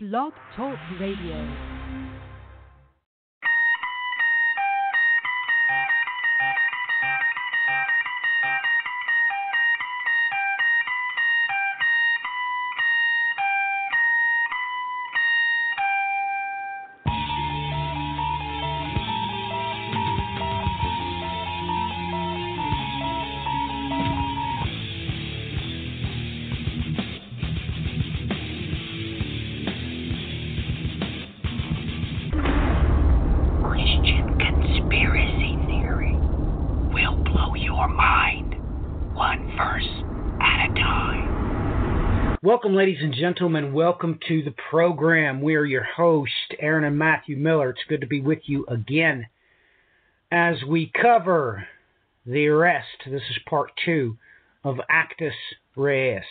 [0.00, 1.77] Blog Talk Radio.
[42.68, 43.72] Welcome, ladies and gentlemen.
[43.72, 45.40] Welcome to the program.
[45.40, 47.70] We are your hosts, Aaron and Matthew Miller.
[47.70, 49.26] It's good to be with you again
[50.30, 51.66] as we cover
[52.26, 52.88] the arrest.
[53.06, 54.18] This is part two
[54.64, 55.32] of Actus
[55.76, 56.26] Reus.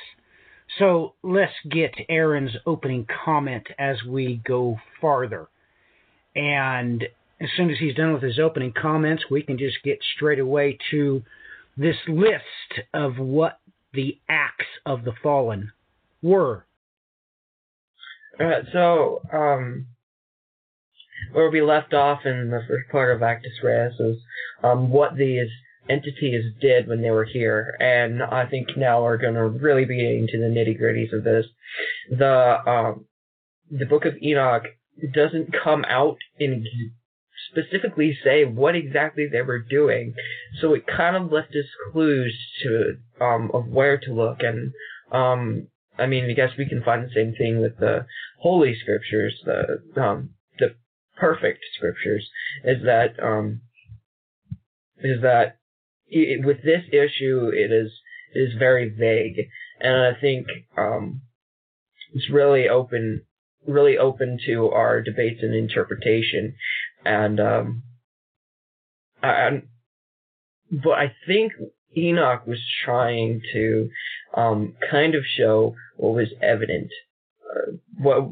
[0.77, 5.47] So let's get Aaron's opening comment as we go farther.
[6.35, 7.03] And
[7.41, 10.77] as soon as he's done with his opening comments, we can just get straight away
[10.91, 11.23] to
[11.75, 13.59] this list of what
[13.91, 15.71] the acts of the fallen
[16.21, 16.65] were.
[18.39, 19.87] Alright, so um,
[21.31, 24.17] where we left off in the first part of Actus Reus is
[24.63, 25.49] um, what these
[25.89, 29.97] entities did when they were here, and I think now we're going to really be
[29.97, 31.45] getting into the nitty gritties of this.
[32.11, 33.05] The um,
[33.71, 34.63] the Book of Enoch
[35.13, 36.65] doesn't come out and
[37.49, 40.13] specifically say what exactly they were doing,
[40.61, 44.73] so it kind of left us clues to um, of where to look and
[45.11, 48.05] um, I mean, I guess we can find the same thing with the
[48.39, 50.75] holy scriptures, the um, the
[51.17, 52.29] perfect scriptures.
[52.63, 53.61] Is that um,
[54.99, 55.57] is that
[56.11, 57.91] i with this issue, it is
[58.33, 59.47] it is very vague,
[59.79, 61.21] and I think um,
[62.13, 63.23] it's really open,
[63.67, 66.55] really open to our debates and interpretation,
[67.05, 67.83] and um,
[69.23, 69.61] I,
[70.71, 71.53] but I think
[71.97, 73.89] Enoch was trying to
[74.35, 76.91] um, kind of show what was evident,
[77.49, 78.29] uh, what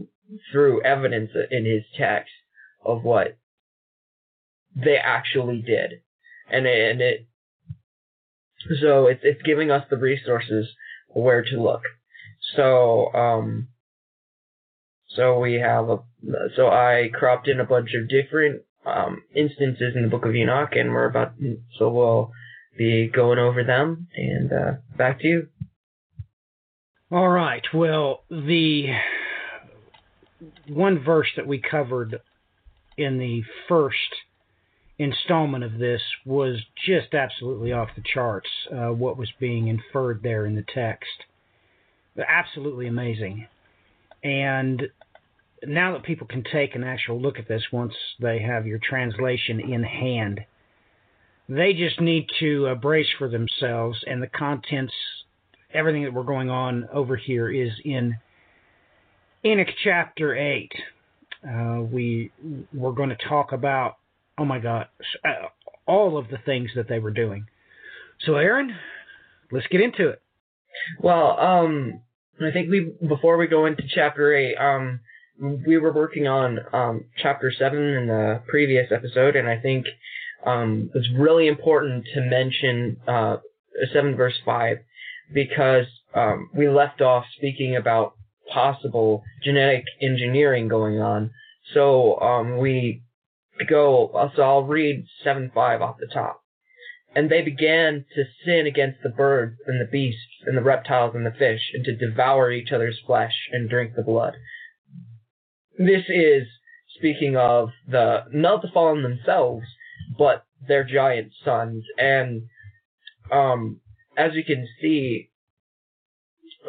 [0.51, 2.31] through evidence in his text
[2.85, 3.37] of what
[4.75, 6.01] they actually did,
[6.49, 7.27] and and it
[8.81, 10.67] so it's it's giving us the resources
[11.07, 11.81] where to look.
[12.55, 13.69] So um,
[15.07, 15.99] so we have a
[16.55, 20.73] so I cropped in a bunch of different um, instances in the Book of Enoch,
[20.73, 21.33] and we're about
[21.77, 22.31] so we'll
[22.77, 24.07] be going over them.
[24.15, 25.47] And uh, back to you.
[27.11, 27.63] All right.
[27.73, 28.87] Well, the
[30.67, 32.19] one verse that we covered
[32.97, 33.97] in the first
[34.97, 38.49] installment of this was just absolutely off the charts.
[38.71, 41.25] Uh, what was being inferred there in the text,
[42.27, 43.47] absolutely amazing.
[44.23, 44.83] And
[45.63, 49.59] now that people can take an actual look at this once they have your translation
[49.59, 50.41] in hand,
[51.47, 54.93] they just need to uh, brace for themselves, and the contents,
[55.73, 58.17] everything that we're going on over here is in
[59.43, 60.71] Enoch chapter eight.
[61.47, 62.31] Uh, we
[62.73, 63.97] we're going to talk about,
[64.37, 64.87] oh my God,
[65.23, 65.47] uh,
[65.85, 67.45] all of the things that they were doing.
[68.25, 68.75] So, Aaron,
[69.51, 70.21] let's get into it.
[70.99, 72.01] Well, um,
[72.41, 75.01] I think we before we go into chapter eight, um,
[75.39, 79.85] we were working on um chapter seven in the previous episode, and I think
[80.45, 83.37] um, it's really important to mention uh,
[83.93, 84.77] 7 verse 5
[85.33, 88.13] because um, we left off speaking about
[88.51, 91.31] possible genetic engineering going on.
[91.73, 93.03] So um, we
[93.67, 96.41] go, so I'll read 7 5 off the top.
[97.15, 101.25] And they began to sin against the birds and the beasts and the reptiles and
[101.25, 104.33] the fish, and to devour each other's flesh and drink the blood.
[105.77, 106.43] This is
[106.97, 109.65] speaking of the not the fallen themselves,
[110.17, 111.83] but their giant sons.
[111.97, 112.43] And
[113.31, 113.81] um,
[114.17, 115.29] as you can see,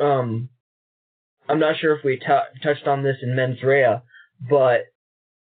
[0.01, 0.51] um,
[1.49, 4.01] I'm not sure if we t- touched on this in Mens Rea,
[4.49, 4.87] but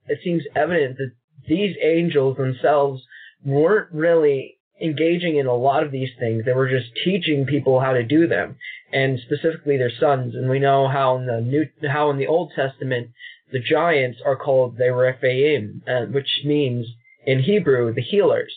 [0.06, 1.12] it seems evident that
[1.48, 3.02] these angels themselves
[3.44, 6.44] weren't really engaging in a lot of these things.
[6.44, 8.56] They were just teaching people how to do them,
[8.92, 10.34] and specifically their sons.
[10.34, 13.08] And we know how in the new, how in the Old Testament,
[13.52, 16.86] the giants are called the Rephaim, uh, which means
[17.26, 18.54] in Hebrew, the healers.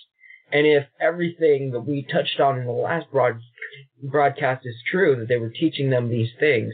[0.51, 3.39] And if everything that we touched on in the last broad,
[4.01, 6.73] broadcast is true, that they were teaching them these things,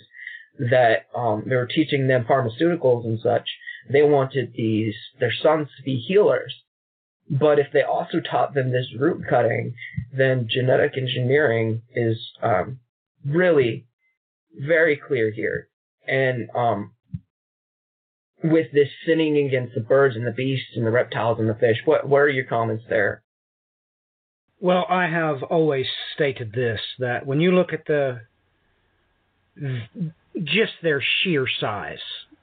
[0.60, 3.50] that um, they were teaching them pharmaceuticals and such,
[3.90, 6.54] they wanted these their sons to be healers.
[7.30, 9.74] But if they also taught them this root cutting,
[10.16, 12.80] then genetic engineering is um,
[13.26, 13.88] really
[14.54, 15.68] very clear here.
[16.08, 16.92] And um,
[18.44, 21.78] with this sinning against the birds and the beasts and the reptiles and the fish.
[21.86, 23.22] What what are your comments there?
[24.60, 28.22] Well, I have always stated this that when you look at the
[30.44, 32.00] just their sheer size,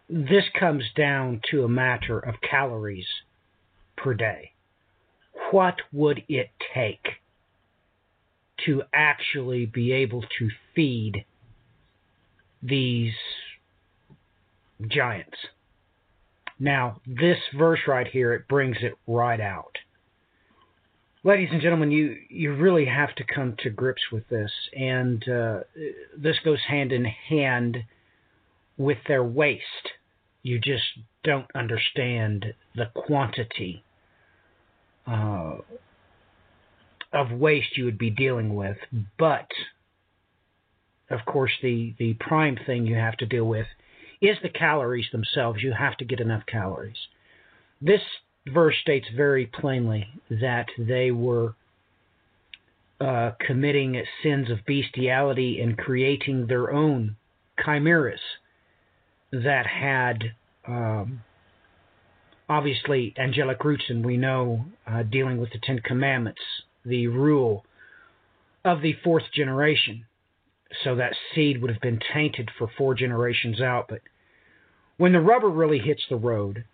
[0.09, 3.07] this comes down to a matter of calories
[3.97, 4.53] per day.
[5.51, 7.07] What would it take
[8.67, 11.25] to actually be able to feed
[12.63, 13.15] these
[14.87, 15.37] giants?
[16.63, 19.79] Now, this verse right here, it brings it right out.
[21.25, 25.61] Ladies and gentlemen, you, you really have to come to grips with this, and uh,
[26.17, 27.79] this goes hand in hand
[28.79, 29.65] with their waste.
[30.45, 30.85] You just
[31.25, 33.83] don't understand the quantity
[35.05, 35.57] uh,
[37.13, 38.77] of waste you would be dealing with.
[39.19, 39.49] But,
[41.11, 43.67] of course, the, the prime thing you have to deal with
[44.23, 45.63] is the calories themselves.
[45.63, 46.97] You have to get enough calories.
[47.83, 48.01] This
[48.47, 51.55] verse states very plainly that they were
[53.01, 57.17] uh, committing sins of bestiality and creating their own
[57.63, 58.21] chimeras
[59.33, 60.23] that had
[60.69, 61.21] um,
[62.49, 66.41] obviously angelic roots, and we know uh, dealing with the Ten Commandments,
[66.85, 67.65] the rule
[68.65, 70.05] of the fourth generation.
[70.85, 73.87] So that seed would have been tainted for four generations out.
[73.89, 74.01] But
[74.97, 76.65] when the rubber really hits the road,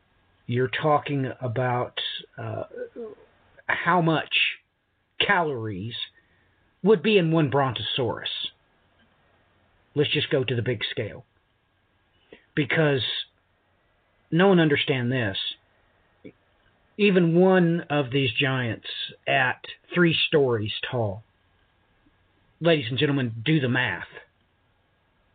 [0.47, 1.99] you're talking about
[2.37, 2.65] uh,
[3.67, 4.35] how much
[5.25, 5.95] calories
[6.83, 8.31] would be in one brontosaurus.
[9.95, 11.25] Let's just go to the big scale.
[12.55, 13.03] Because
[14.31, 15.37] no one understand this.
[16.97, 18.87] Even one of these giants
[19.27, 19.61] at
[19.95, 21.23] three stories tall.
[22.61, 24.09] Ladies and gentlemen, do the math.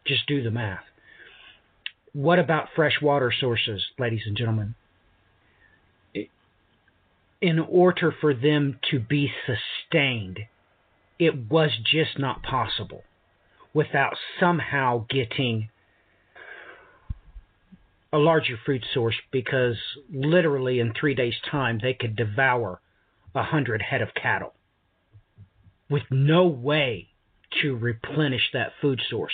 [0.05, 0.83] Just do the math.
[2.13, 4.75] What about fresh water sources, ladies and gentlemen?
[7.41, 10.39] In order for them to be sustained,
[11.19, 13.03] it was just not possible
[13.73, 15.69] without somehow getting
[18.13, 19.77] a larger food source because
[20.13, 22.79] literally in three days' time they could devour
[23.33, 24.53] a hundred head of cattle
[25.89, 27.07] with no way
[27.61, 29.33] to replenish that food source.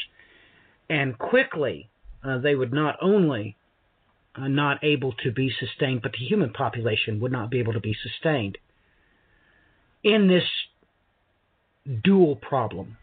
[0.89, 1.89] And quickly,
[2.23, 3.55] uh, they would not only
[4.35, 7.79] uh, not able to be sustained, but the human population would not be able to
[7.79, 8.57] be sustained.
[10.03, 10.43] In this
[12.03, 12.97] dual problem,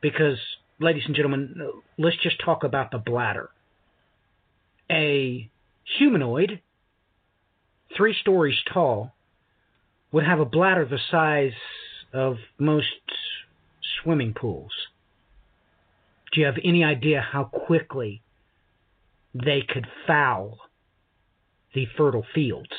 [0.00, 0.38] because,
[0.78, 3.50] ladies and gentlemen, let's just talk about the bladder
[4.90, 5.48] a
[5.98, 6.60] humanoid,
[7.96, 9.12] three stories tall,
[10.12, 11.52] would have a bladder the size
[12.12, 12.86] of most
[14.02, 14.72] swimming pools.
[16.32, 18.22] Do you have any idea how quickly
[19.34, 20.58] they could foul
[21.74, 22.70] the fertile fields?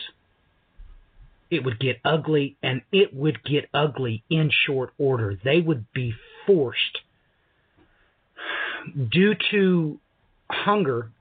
[1.50, 5.38] It would get ugly, and it would get ugly in short order.
[5.44, 6.14] They would be
[6.46, 7.00] forced,
[9.10, 10.00] due to
[10.50, 11.12] hunger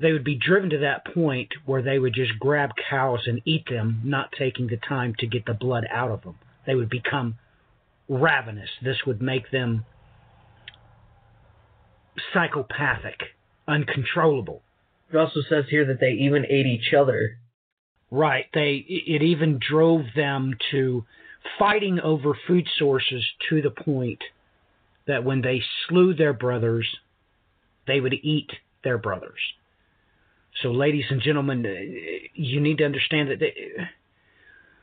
[0.00, 3.68] they would be driven to that point where they would just grab cows and eat
[3.68, 6.36] them, not taking the time to get the blood out of them.
[6.66, 7.36] They would become
[8.08, 8.70] ravenous.
[8.82, 9.84] This would make them
[12.32, 13.20] psychopathic,
[13.66, 14.62] uncontrollable.
[15.12, 17.38] It also says here that they even ate each other.
[18.10, 18.46] Right.
[18.52, 21.04] They it even drove them to
[21.58, 24.20] fighting over food sources to the point
[25.06, 26.86] that when they slew their brothers,
[27.86, 28.50] they would eat
[28.84, 29.40] their brothers.
[30.62, 33.40] So, ladies and gentlemen, uh, you need to understand that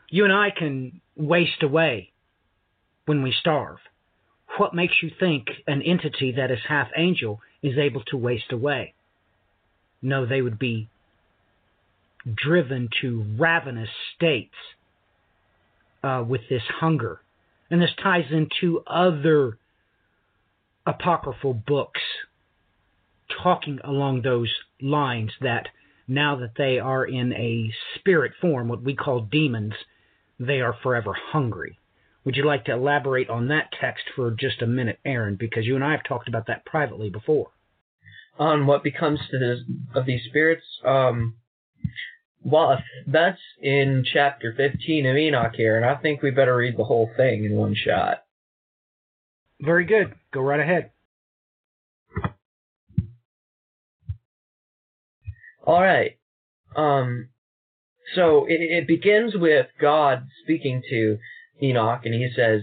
[0.10, 2.12] you and I can waste away
[3.06, 3.78] when we starve.
[4.58, 8.94] What makes you think an entity that is half angel is able to waste away?
[10.02, 10.90] No, they would be
[12.36, 14.56] driven to ravenous states
[16.04, 17.22] uh, with this hunger.
[17.70, 19.58] And this ties into other
[20.86, 22.02] apocryphal books
[23.44, 25.68] talking along those lines that
[26.08, 29.74] now that they are in a spirit form, what we call demons,
[30.40, 31.78] they are forever hungry.
[32.28, 35.38] Would you like to elaborate on that text for just a minute, Aaron?
[35.40, 37.52] Because you and I have talked about that privately before.
[38.38, 39.60] On what becomes to this,
[39.96, 41.36] of these spirits, um,
[42.44, 46.84] well, that's in chapter 15 of Enoch here, and I think we better read the
[46.84, 48.26] whole thing in one shot.
[49.62, 50.14] Very good.
[50.34, 50.92] Go right ahead.
[55.66, 56.18] All right.
[56.76, 57.30] Um,
[58.16, 61.20] so it, it begins with God speaking to
[61.62, 62.62] Enoch, and he says,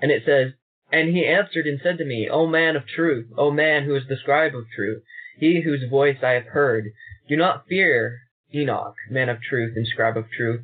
[0.00, 0.52] and it says,
[0.90, 4.06] and he answered and said to me, O man of truth, O man who is
[4.08, 5.02] the scribe of truth,
[5.38, 6.92] he whose voice I have heard,
[7.28, 8.20] Do not fear,
[8.54, 10.62] Enoch, man of truth and scribe of truth.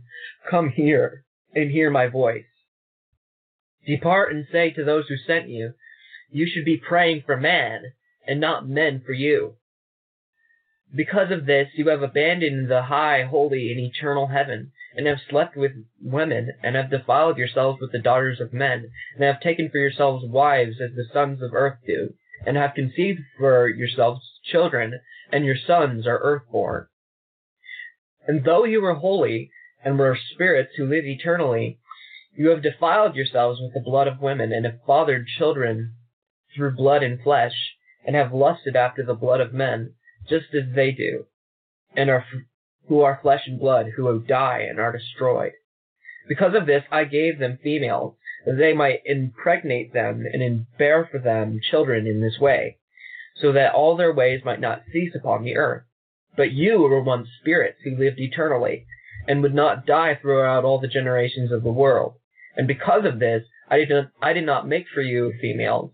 [0.50, 1.24] Come here
[1.54, 2.44] and hear my voice.
[3.86, 5.72] Depart and say to those who sent you,
[6.30, 7.92] You should be praying for man,
[8.26, 9.56] and not men for you.
[10.94, 15.54] Because of this, you have abandoned the high, holy, and eternal heaven, and have slept
[15.54, 19.76] with women, and have defiled yourselves with the daughters of men, and have taken for
[19.76, 22.14] yourselves wives as the sons of earth do,
[22.46, 24.98] and have conceived for yourselves children,
[25.30, 26.86] and your sons are earthborn.
[28.26, 29.50] And though you were holy,
[29.84, 31.80] and were spirits who live eternally,
[32.34, 35.94] you have defiled yourselves with the blood of women, and have fathered children
[36.56, 37.74] through blood and flesh,
[38.06, 39.94] and have lusted after the blood of men,
[40.28, 41.26] just as they do,
[41.96, 42.24] and are
[42.88, 45.52] who are flesh and blood, who die and are destroyed.
[46.28, 48.14] Because of this I gave them females,
[48.46, 52.78] that they might impregnate them and bear for them children in this way,
[53.36, 55.84] so that all their ways might not cease upon the earth.
[56.36, 58.86] But you were once spirits who lived eternally,
[59.26, 62.14] and would not die throughout all the generations of the world.
[62.56, 65.92] And because of this, I did not, I did not make for you females.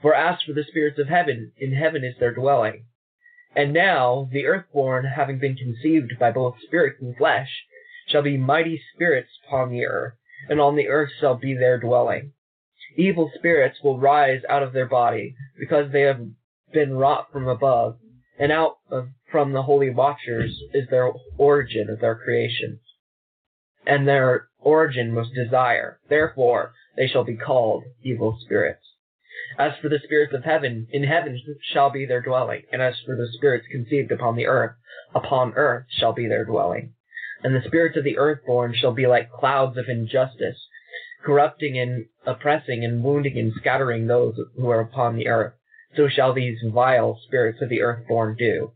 [0.00, 2.84] For as for the spirits of heaven, in heaven is their dwelling.
[3.54, 7.50] And now the earthborn, having been conceived by both spirit and flesh,
[8.06, 10.14] shall be mighty spirits upon the earth,
[10.48, 12.32] and on the earth shall be their dwelling.
[12.96, 16.20] Evil spirits will rise out of their body, because they have
[16.72, 17.98] been wrought from above,
[18.38, 22.80] and out of, from the holy watchers is their origin of their creation.
[23.86, 26.00] And their origin was desire.
[26.08, 28.84] Therefore they shall be called evil spirits.
[29.58, 31.40] As for the spirits of heaven, in heaven
[31.72, 34.76] shall be their dwelling, and as for the spirits conceived upon the earth,
[35.14, 36.94] upon earth shall be their dwelling.
[37.42, 40.68] And the spirits of the earthborn shall be like clouds of injustice,
[41.22, 45.54] corrupting and oppressing and wounding and scattering those who are upon the earth.
[45.96, 48.72] So shall these vile spirits of the earthborn do.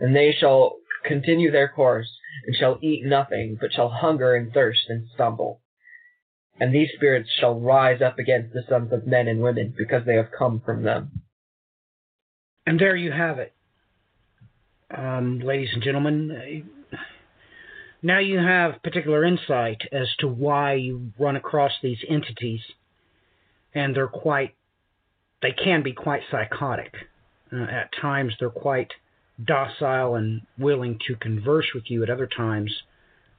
[0.00, 4.88] And they shall continue their course, and shall eat nothing, but shall hunger and thirst
[4.88, 5.60] and stumble.
[6.60, 10.16] And these spirits shall rise up against the sons of men and women, because they
[10.16, 11.22] have come from them.
[12.66, 13.54] And there you have it.
[14.94, 16.68] Um, ladies and gentlemen,
[18.02, 22.60] now you have particular insight as to why you run across these entities,
[23.74, 24.54] and they're quite,
[25.42, 26.94] they can be quite psychotic.
[27.52, 28.92] Uh, at times, they're quite
[29.42, 32.02] docile and willing to converse with you.
[32.02, 32.82] At other times,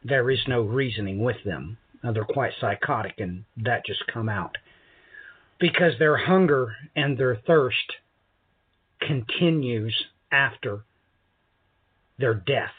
[0.03, 1.77] there is no reasoning with them.
[2.03, 4.57] Uh, they're quite psychotic, and that just come out
[5.59, 7.93] because their hunger and their thirst
[9.01, 9.95] continues
[10.31, 10.85] after
[12.17, 12.71] their death,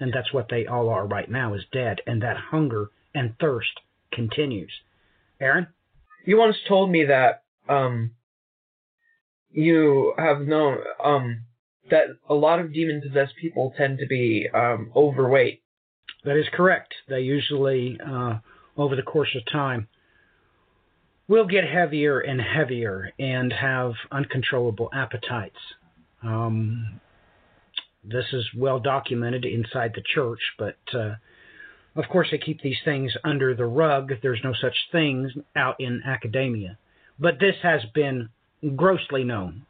[0.00, 3.80] and that's what they all are right now is dead, and that hunger and thirst
[4.12, 4.70] continues.
[5.40, 5.68] Aaron,
[6.24, 8.12] you once told me that um,
[9.50, 11.42] you have known um,
[11.90, 15.62] that a lot of demon possessed people tend to be um, overweight.
[16.24, 16.94] That is correct.
[17.08, 18.38] They usually uh,
[18.76, 19.88] over the course of time
[21.28, 25.58] will get heavier and heavier and have uncontrollable appetites.
[26.22, 27.00] Um,
[28.04, 31.14] this is well documented inside the church, but uh,
[31.96, 34.12] of course they keep these things under the rug.
[34.22, 36.78] There's no such things out in academia.
[37.18, 38.28] But this has been
[38.76, 39.64] grossly known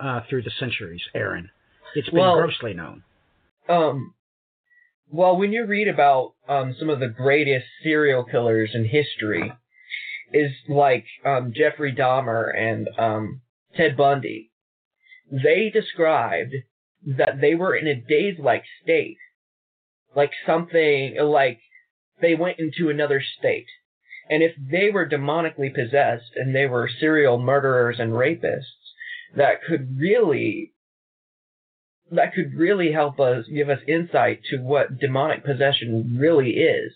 [0.00, 1.50] uh, through the centuries, Aaron.
[1.94, 3.02] It's been well, grossly known.
[3.68, 4.14] Um,
[5.10, 9.52] well, when you read about um, some of the greatest serial killers in history,
[10.32, 13.40] is like um, Jeffrey Dahmer and um,
[13.74, 14.50] Ted Bundy.
[15.30, 16.54] They described
[17.06, 19.18] that they were in a daze-like state,
[20.14, 21.60] like something like
[22.20, 23.66] they went into another state.
[24.30, 28.64] And if they were demonically possessed and they were serial murderers and rapists,
[29.36, 30.72] that could really
[32.12, 36.92] that could really help us give us insight to what demonic possession really is.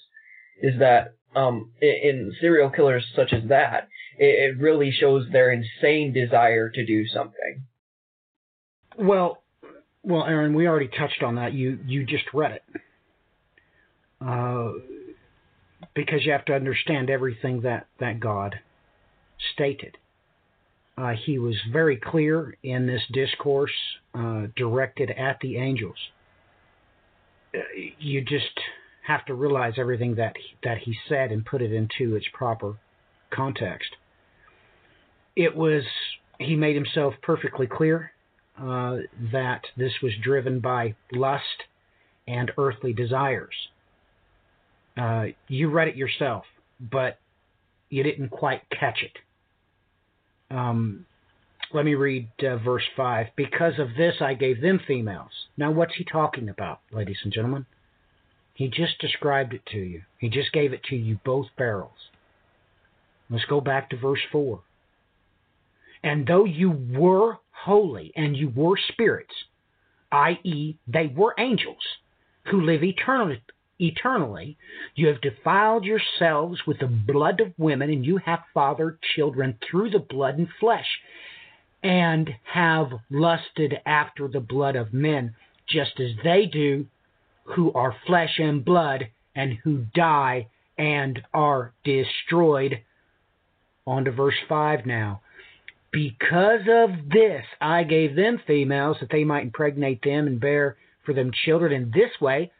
[0.61, 3.89] Is that um, in, in serial killers such as that,
[4.19, 7.65] it, it really shows their insane desire to do something.
[8.99, 9.43] Well,
[10.03, 11.53] well, Aaron, we already touched on that.
[11.53, 12.63] You you just read it.
[14.21, 14.73] Uh,
[15.95, 18.57] because you have to understand everything that, that God
[19.55, 19.97] stated.
[20.97, 23.73] Uh, he was very clear in this discourse
[24.15, 25.97] uh, directed at the angels.
[27.55, 27.61] Uh,
[27.99, 28.61] you just
[29.07, 32.77] have to realize everything that that he said and put it into its proper
[33.31, 33.89] context.
[35.35, 35.83] It was
[36.39, 38.13] he made himself perfectly clear
[38.59, 38.99] uh,
[39.33, 41.65] that this was driven by lust
[42.29, 43.55] and earthly desires.
[44.97, 46.45] Uh, you read it yourself,
[46.81, 47.19] but
[47.89, 49.17] you didn't quite catch it.
[50.53, 51.07] Um,
[51.73, 53.29] Let me read uh, verse 5.
[53.37, 55.31] Because of this I gave them females.
[55.57, 57.67] Now, what's he talking about, ladies and gentlemen?
[58.55, 60.03] He just described it to you.
[60.19, 62.11] He just gave it to you, both barrels.
[63.31, 64.61] Let's go back to verse 4.
[66.05, 69.33] And though you were holy and you were spirits,
[70.11, 71.83] i.e., they were angels
[72.51, 73.43] who live eternally,
[73.83, 74.57] eternally,
[74.95, 79.91] you have defiled yourselves with the blood of women, and you have fathered children through
[79.91, 80.87] the blood and flesh,
[81.83, 85.35] and have lusted after the blood of men,
[85.69, 86.87] just as they do
[87.45, 90.47] who are flesh and blood, and who die
[90.79, 92.81] and are destroyed.
[93.87, 95.23] On to verse 5 now.
[95.91, 101.13] Because of this, I gave them females that they might impregnate them and bear for
[101.13, 102.53] them children in this way,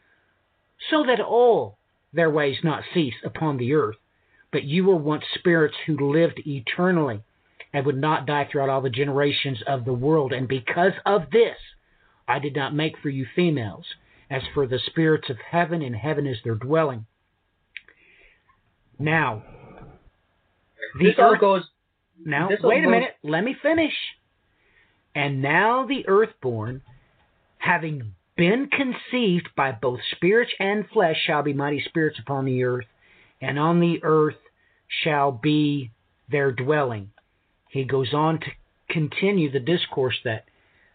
[0.89, 1.77] so that all
[2.13, 3.97] their ways not cease upon the earth.
[4.51, 7.23] But you were once spirits who lived eternally
[7.73, 10.31] and would not die throughout all the generations of the world.
[10.31, 11.57] And because of this,
[12.27, 13.85] I did not make for you females.
[14.29, 17.05] As for the spirits of heaven, in heaven is their dwelling.
[18.97, 19.43] Now,
[20.99, 21.63] the this earth goes.
[22.23, 23.15] Now, wait a minute.
[23.23, 23.93] Let me finish.
[25.13, 26.81] And now the earthborn,
[27.57, 32.85] having been conceived by both spirit and flesh, shall be mighty spirits upon the earth,
[33.41, 34.37] and on the earth
[35.03, 35.91] shall be
[36.29, 37.11] their dwelling.
[37.69, 38.47] He goes on to
[38.89, 40.45] continue the discourse that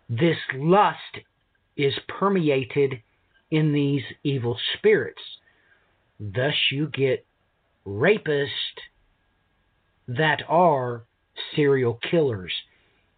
[0.09, 1.18] this lust
[1.76, 3.02] is permeated
[3.50, 5.23] in these evil spirits.
[6.18, 7.25] Thus, you get
[7.87, 8.49] rapists
[10.09, 11.04] that are
[11.54, 12.52] serial killers.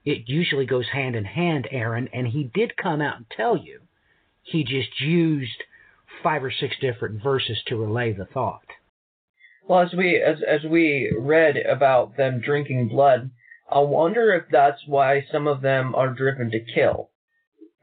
[0.04, 3.80] It usually goes hand in hand, Aaron, and he did come out and tell you
[4.50, 5.62] he just used
[6.22, 8.66] five or six different verses to relay the thought.
[9.66, 13.30] Well, as we as as we read about them drinking blood,
[13.70, 17.10] I wonder if that's why some of them are driven to kill.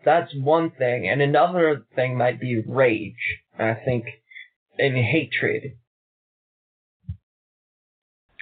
[0.04, 3.40] That's one thing, and another thing might be rage.
[3.58, 4.06] I think,
[4.78, 5.78] and hatred.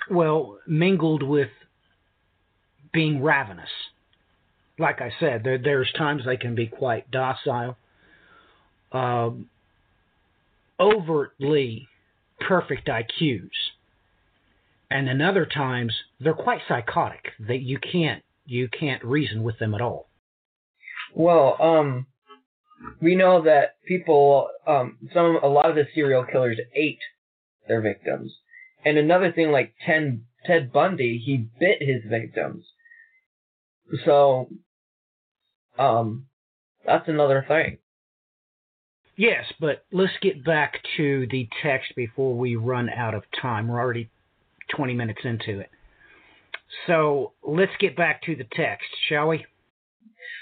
[0.10, 1.50] Well, mingled with
[2.92, 3.70] being ravenous.
[4.78, 7.78] Like I said, there, there's times they can be quite docile,
[8.96, 9.50] um,
[10.80, 11.88] overtly
[12.40, 13.50] perfect IQs,
[14.90, 17.34] and then other times they're quite psychotic.
[17.40, 20.08] That you can't you can't reason with them at all.
[21.14, 22.08] Well, um,
[23.02, 27.00] we know that people, um, some a lot of the serial killers ate
[27.68, 28.32] their victims,
[28.84, 32.66] and another thing like Ted Ted Bundy, he bit his victims.
[34.06, 34.50] So,
[35.78, 36.28] um,
[36.86, 37.80] that's another thing.
[39.18, 43.68] Yes, but let's get back to the text before we run out of time.
[43.68, 44.10] We're already
[44.76, 45.70] 20 minutes into it.
[46.88, 49.46] So let's get back to the text, shall we?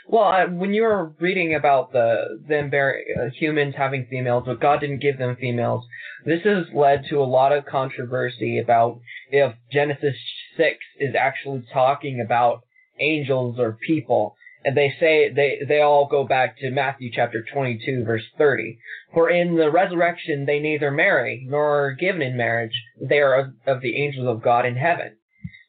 [0.08, 5.02] Well, when you were reading about the them uh, humans having females, but God didn't
[5.02, 5.86] give them females,
[6.26, 10.16] this has led to a lot of controversy about if Genesis
[10.58, 12.64] 6 is actually talking about
[13.00, 18.04] angels or people and they say they they all go back to Matthew chapter 22
[18.06, 18.80] verse 30.
[19.14, 23.48] For in the resurrection they neither marry nor are given in marriage; they are of,
[23.68, 25.18] of the angels of God in heaven.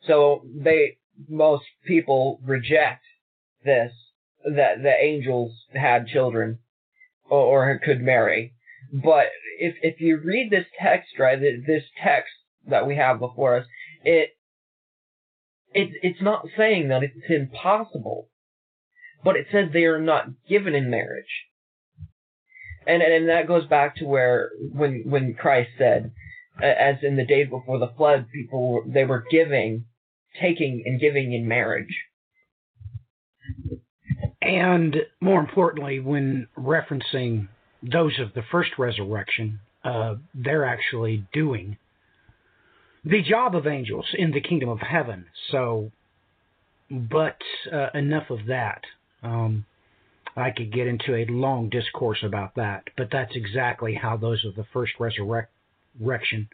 [0.07, 3.03] So they most people reject
[3.65, 3.93] this
[4.45, 6.59] that the angels had children
[7.29, 8.55] or, or could marry.
[8.93, 9.27] But
[9.59, 12.33] if if you read this text right, this text
[12.67, 13.67] that we have before us,
[14.05, 14.31] it
[15.73, 18.29] it it's not saying that it's impossible
[19.25, 21.25] but it says they are not given in marriage.
[22.87, 26.13] And and that goes back to where when when Christ said,
[26.63, 29.87] as in the days before the flood, people they were giving,
[30.41, 31.95] taking and giving in marriage.
[34.43, 37.49] And more importantly, when referencing
[37.83, 41.79] those of the first resurrection, uh, they're actually doing
[43.05, 45.27] the job of angels in the kingdom of heaven.
[45.51, 45.93] So,
[46.91, 47.39] but
[47.73, 48.83] uh, enough of that.
[49.25, 49.65] Um,
[50.37, 54.55] I could get into a long discourse about that, but that's exactly how those of
[54.55, 56.49] the first resurrection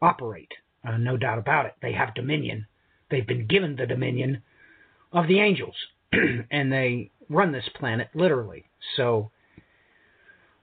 [0.00, 0.52] operate.
[0.84, 1.74] Uh, no doubt about it.
[1.82, 2.66] They have dominion.
[3.10, 4.42] They've been given the dominion
[5.12, 5.74] of the angels,
[6.50, 8.66] and they run this planet literally.
[8.96, 9.30] So,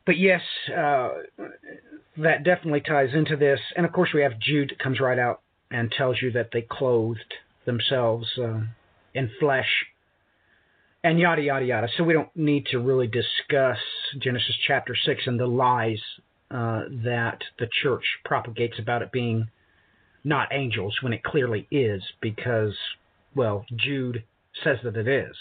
[0.05, 1.09] but yes, uh,
[2.17, 3.59] that definitely ties into this.
[3.75, 6.61] And of course, we have Jude that comes right out and tells you that they
[6.61, 7.33] clothed
[7.65, 8.61] themselves uh,
[9.13, 9.85] in flesh
[11.05, 11.87] and yada yada yada.
[11.97, 13.77] So we don't need to really discuss
[14.19, 15.99] Genesis chapter six and the lies
[16.49, 19.47] uh, that the church propagates about it being
[20.23, 22.73] not angels when it clearly is, because
[23.35, 24.23] well Jude
[24.63, 25.35] says that it is.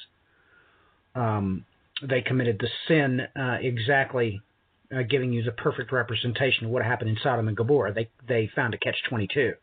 [1.14, 1.64] Um,
[2.02, 4.42] they committed the sin uh, exactly,
[4.94, 7.94] uh, giving you the perfect representation of what happened in Sodom and Gomorrah.
[7.94, 9.54] They they found a catch twenty two.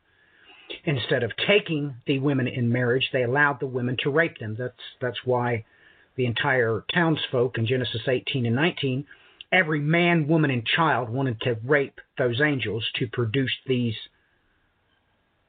[0.85, 4.55] Instead of taking the women in marriage, they allowed the women to rape them.
[4.57, 5.65] That's that's why
[6.15, 9.05] the entire townsfolk in Genesis 18 and 19,
[9.51, 13.95] every man, woman, and child wanted to rape those angels to produce these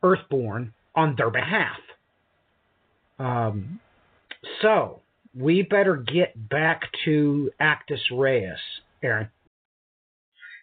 [0.03, 1.79] earthborn on their behalf.
[3.19, 3.81] Um,
[4.61, 5.01] so
[5.35, 8.59] we better get back to Actus Reus,
[9.03, 9.29] Aaron.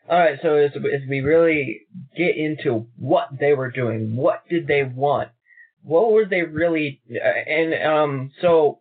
[0.10, 1.82] All right, so as, as we really
[2.18, 5.30] get into what they were doing, what did they want?
[5.84, 7.00] What were they really?
[7.10, 8.80] Uh, and um, so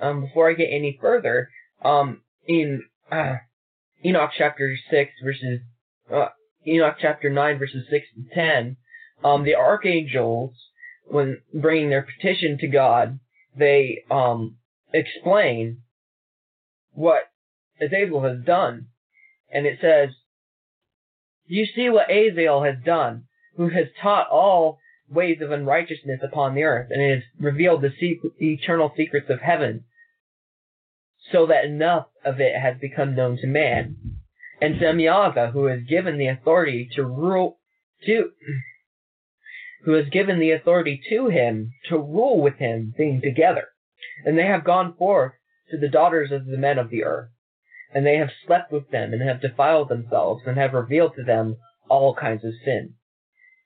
[0.00, 1.50] um, before I get any further,
[1.82, 3.36] um, in uh,
[4.04, 5.60] Enoch chapter six verses
[6.12, 6.28] uh,
[6.66, 8.76] Enoch chapter nine verses six and ten,
[9.22, 10.52] um, the archangels,
[11.06, 13.18] when bringing their petition to God,
[13.56, 14.56] they um
[14.92, 15.82] explain
[16.92, 17.24] what
[17.80, 18.86] Azazel has done,
[19.50, 20.10] and it says,
[21.46, 23.24] "You see what Azazel has done,
[23.56, 24.78] who has taught all
[25.08, 27.90] ways of unrighteousness upon the earth, and it has revealed the,
[28.38, 29.84] the eternal secrets of heaven,
[31.30, 33.96] so that enough of it has become known to man.
[34.60, 37.58] And Semyaza, who has given the authority to rule
[38.06, 38.30] to
[39.84, 43.68] who has given the authority to him to rule with him, being together.
[44.24, 45.32] And they have gone forth
[45.70, 47.28] to the daughters of the men of the earth,
[47.92, 51.56] and they have slept with them, and have defiled themselves, and have revealed to them
[51.88, 52.94] all kinds of sin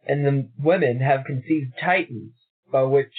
[0.06, 2.32] and the women have conceived titans,
[2.70, 3.12] by which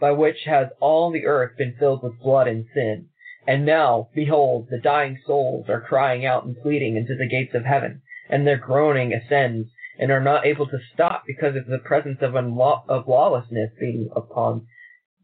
[0.00, 3.08] by which has all the earth been filled with blood and sin.
[3.46, 7.64] And now, behold, the dying souls are crying out and pleading into the gates of
[7.64, 12.18] heaven, and their groaning ascends, and are not able to stop because of the presence
[12.20, 14.66] of, of lawlessness being upon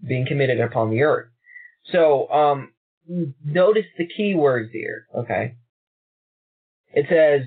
[0.06, 1.28] being committed upon the earth.
[1.92, 2.72] So, um,
[3.44, 5.06] notice the key words here.
[5.14, 5.56] Okay,
[6.92, 7.46] it says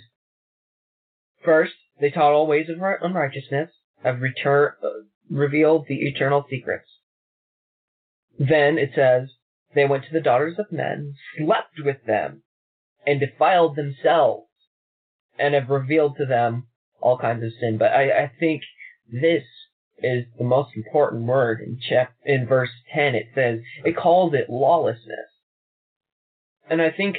[1.44, 3.72] first they taught all ways of unrighteousness,
[4.04, 4.90] have return, uh,
[5.30, 6.90] revealed the eternal secrets.
[8.38, 9.30] Then it says,
[9.74, 12.44] they went to the daughters of men, slept with them,
[13.06, 14.48] and defiled themselves,
[15.38, 16.68] and have revealed to them
[17.00, 17.78] all kinds of sin.
[17.78, 18.64] But I, I think
[19.12, 19.44] this
[20.00, 23.16] is the most important word in chap in verse 10.
[23.16, 25.32] It says, it calls it lawlessness.
[26.70, 27.18] And I think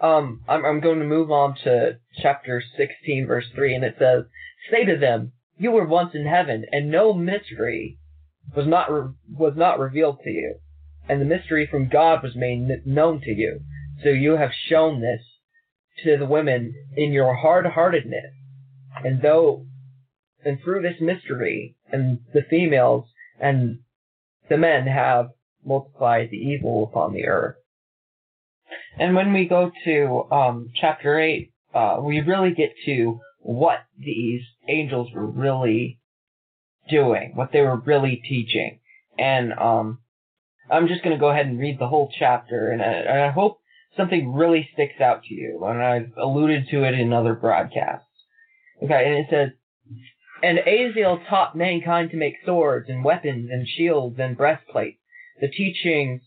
[0.00, 4.24] um, I'm, I'm going to move on to chapter 16, verse 3, and it says,
[4.70, 7.98] Say to them, You were once in heaven, and no mystery
[8.54, 10.56] was not re- was not revealed to you,
[11.08, 13.60] and the mystery from God was made n- known to you.
[14.02, 15.22] So you have shown this
[16.04, 18.34] to the women in your hard-heartedness,
[19.02, 19.66] and though
[20.44, 23.06] and through this mystery, and the females
[23.40, 23.80] and
[24.48, 25.30] the men have
[25.64, 27.56] multiplied the evil upon the earth.
[28.98, 34.40] And when we go to um, chapter 8, uh, we really get to what these
[34.68, 36.00] angels were really
[36.88, 38.80] doing, what they were really teaching.
[39.18, 39.98] And um,
[40.70, 43.30] I'm just going to go ahead and read the whole chapter, and I, and I
[43.30, 43.60] hope
[43.96, 45.64] something really sticks out to you.
[45.64, 48.06] And I've alluded to it in other broadcasts.
[48.82, 49.50] Okay, and it says,
[50.42, 54.98] And Azazel taught mankind to make swords and weapons and shields and breastplates,
[55.40, 56.22] the teachings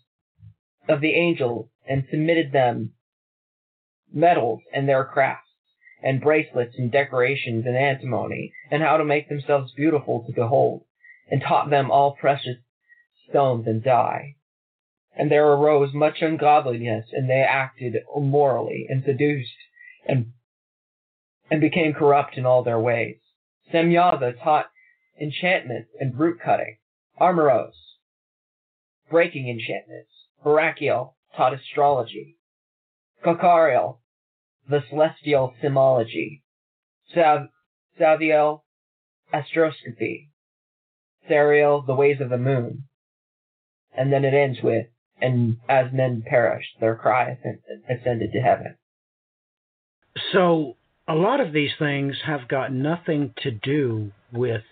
[0.88, 2.94] of the angels, and submitted them
[4.14, 5.50] metals and their crafts,
[6.02, 10.86] and bracelets and decorations and antimony, and how to make themselves beautiful to behold,
[11.30, 12.58] and taught them all precious
[13.28, 14.36] stones and dye.
[15.18, 19.50] And there arose much ungodliness, and they acted immorally, and seduced,
[20.08, 20.32] and
[21.52, 23.18] and became corrupt in all their ways.
[23.74, 24.68] Semyaza taught
[25.20, 26.78] enchantment and root cutting,
[27.20, 27.74] Armoros,
[29.10, 30.12] breaking enchantments,
[30.46, 32.36] Barachiel taught astrology,
[33.26, 34.00] Kokariel,
[34.70, 36.42] the celestial simology,
[37.14, 37.48] Sav-
[37.98, 38.64] Saviel,
[39.34, 40.32] astroscopy,
[41.30, 42.84] Sariel, the ways of the moon.
[43.98, 44.88] And then it ends with,
[45.22, 47.38] and as men perished, their cry
[47.90, 48.76] ascended to heaven.
[50.34, 50.76] So
[51.08, 54.64] a lot of these things have got nothing to do with,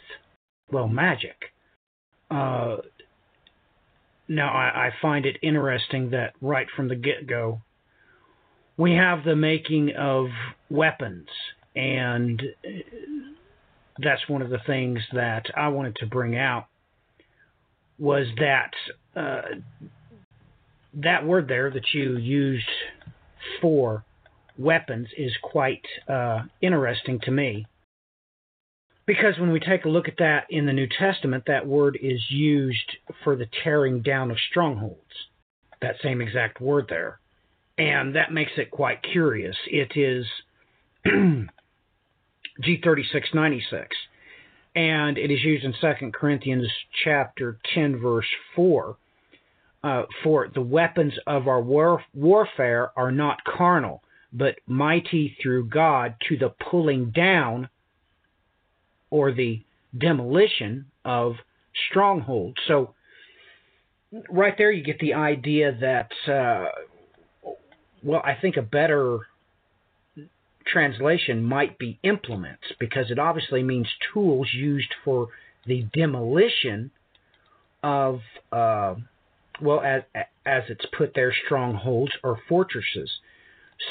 [0.69, 1.37] well, magic.
[2.29, 2.77] Uh,
[4.27, 7.61] now, I, I find it interesting that right from the get go,
[8.75, 10.27] we have the making of
[10.69, 11.27] weapons,
[11.75, 12.41] and
[13.99, 16.67] that's one of the things that I wanted to bring out
[17.97, 18.71] was that
[19.15, 19.41] uh,
[20.93, 22.67] that word there that you used
[23.61, 24.03] for
[24.57, 27.65] weapons is quite uh, interesting to me.
[29.07, 32.21] Because when we take a look at that in the New Testament, that word is
[32.29, 34.99] used for the tearing down of strongholds.
[35.81, 37.19] That same exact word there.
[37.77, 39.55] And that makes it quite curious.
[39.67, 40.25] It is
[42.63, 43.87] G3696
[44.75, 46.67] and it is used in 2 Corinthians
[47.03, 48.97] chapter 10 verse 4
[49.83, 56.15] uh, for the weapons of our war- warfare are not carnal but mighty through God
[56.27, 57.69] to the pulling down
[59.09, 59.61] or the
[59.97, 61.35] demolition of
[61.89, 62.57] strongholds.
[62.67, 62.93] So,
[64.29, 66.65] right there, you get the idea that, uh,
[68.03, 69.19] well, I think a better
[70.65, 75.29] translation might be implements because it obviously means tools used for
[75.65, 76.91] the demolition
[77.83, 78.19] of,
[78.51, 78.95] uh,
[79.61, 80.03] well, as,
[80.45, 83.09] as it's put there, strongholds or fortresses.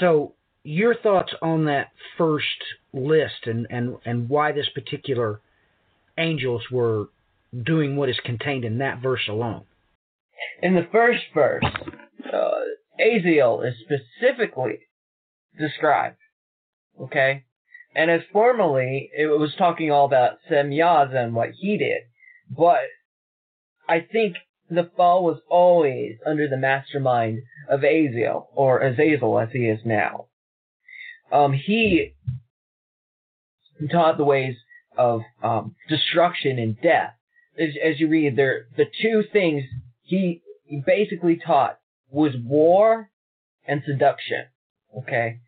[0.01, 0.33] So,
[0.67, 2.45] your thoughts on that first
[2.93, 5.41] list and, and, and why this particular
[6.19, 7.07] angels were
[7.65, 9.63] doing what is contained in that verse alone.
[10.61, 11.65] In the first verse,
[12.33, 12.51] uh,
[13.01, 14.81] Azazel is specifically
[15.59, 16.17] described.
[17.01, 17.45] Okay?
[17.95, 22.03] And as formerly, it was talking all about Semyaz and what he did.
[22.51, 22.81] But
[23.89, 24.37] I think
[24.69, 30.27] the fall was always under the mastermind of Aziel, or Azazel as he is now.
[31.33, 32.15] Um, he
[33.91, 34.57] taught the ways
[34.97, 37.15] of um, destruction and death.
[37.59, 39.65] As, as you read, there the two things
[40.03, 40.43] he
[40.85, 41.79] basically taught
[42.11, 43.11] was war
[43.67, 44.45] and seduction.
[44.99, 45.41] Okay,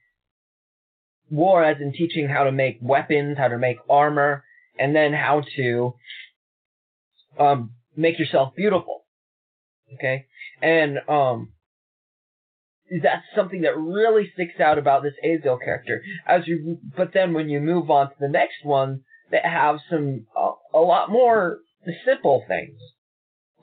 [1.30, 4.44] war as in teaching how to make weapons, how to make armor,
[4.78, 5.94] and then how to
[7.38, 9.04] um, make yourself beautiful.
[9.94, 10.26] Okay,
[10.60, 11.52] and um,
[13.02, 16.02] that's something that really sticks out about this Azazel character.
[16.26, 20.26] As you, but then when you move on to the next one, that have some
[20.72, 21.58] a lot more
[22.04, 22.78] simple things,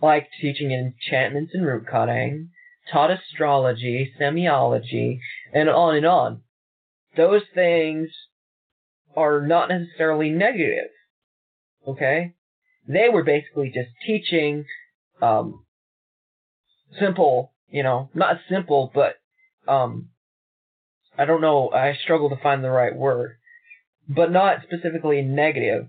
[0.02, 2.50] like teaching enchantments and root cutting,
[2.92, 5.20] taught astrology, semiology,
[5.54, 6.42] and on and on.
[7.18, 8.10] Those things
[9.16, 10.90] are not necessarily negative.
[11.88, 12.34] Okay,
[12.88, 14.66] they were basically just teaching
[15.22, 15.66] um,
[17.00, 19.16] simple you know, not simple, but
[19.68, 20.08] um,
[21.18, 21.72] I don't know.
[21.72, 23.36] I struggle to find the right word,
[24.08, 25.88] but not specifically negative.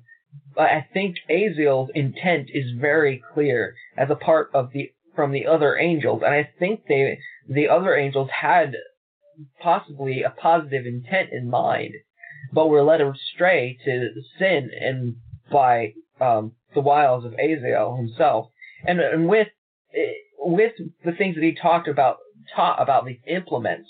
[0.53, 5.47] But I think Aziel's intent is very clear as a part of the from the
[5.47, 8.75] other angels, and I think they the other angels had
[9.61, 11.95] possibly a positive intent in mind,
[12.53, 14.09] but were led astray to
[14.41, 15.15] sin and
[15.53, 18.49] by um, the wiles of Aziel himself,
[18.85, 19.47] and and with
[20.51, 20.73] with
[21.05, 22.19] the things that he talked about
[22.55, 23.89] taught about these implements,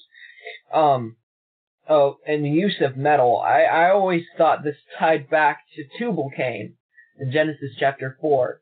[0.72, 1.16] um,
[1.88, 6.30] oh, and the use of metal, I, I always thought this tied back to Tubal
[6.36, 6.74] Cain
[7.20, 8.60] in Genesis chapter four,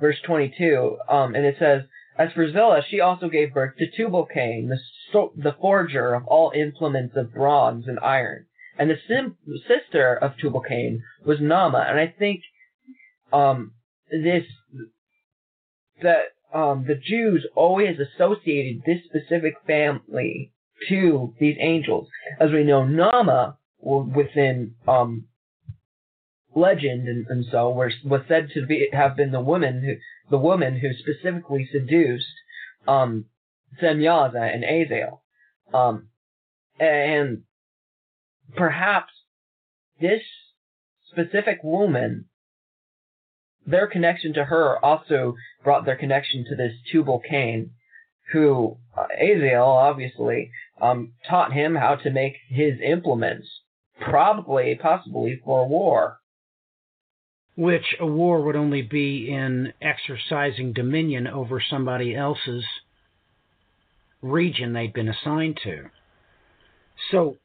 [0.00, 1.82] verse twenty-two, um, and it says.
[2.20, 4.78] As for Zillah, she also gave birth to Tubal Cain, the,
[5.12, 8.46] so, the forger of all implements of bronze and iron.
[8.76, 9.36] And the sim-
[9.68, 11.88] sister of Tubal Cain was Naamah.
[11.88, 12.40] And I think
[13.32, 13.74] um,
[14.10, 14.42] this
[16.02, 20.52] that um, the Jews always associated this specific family
[20.88, 22.08] to these angels.
[22.40, 25.26] As we know, Naamah within um,
[26.54, 29.94] legend and, and so was, was said to be have been the woman who
[30.30, 32.26] the woman who specifically seduced
[32.86, 33.26] um,
[33.80, 35.22] Semyaza and Azazel.
[35.72, 36.08] Um,
[36.78, 37.42] and
[38.56, 39.12] perhaps
[40.00, 40.22] this
[41.10, 42.26] specific woman
[43.68, 47.70] their connection to her also brought their connection to this Tubal Cain,
[48.32, 50.50] who uh, Azazel obviously
[50.80, 53.46] um, taught him how to make his implements,
[54.00, 56.18] probably, possibly for war.
[57.56, 62.64] Which a war would only be in exercising dominion over somebody else's
[64.22, 65.90] region they'd been assigned to.
[67.10, 67.36] So,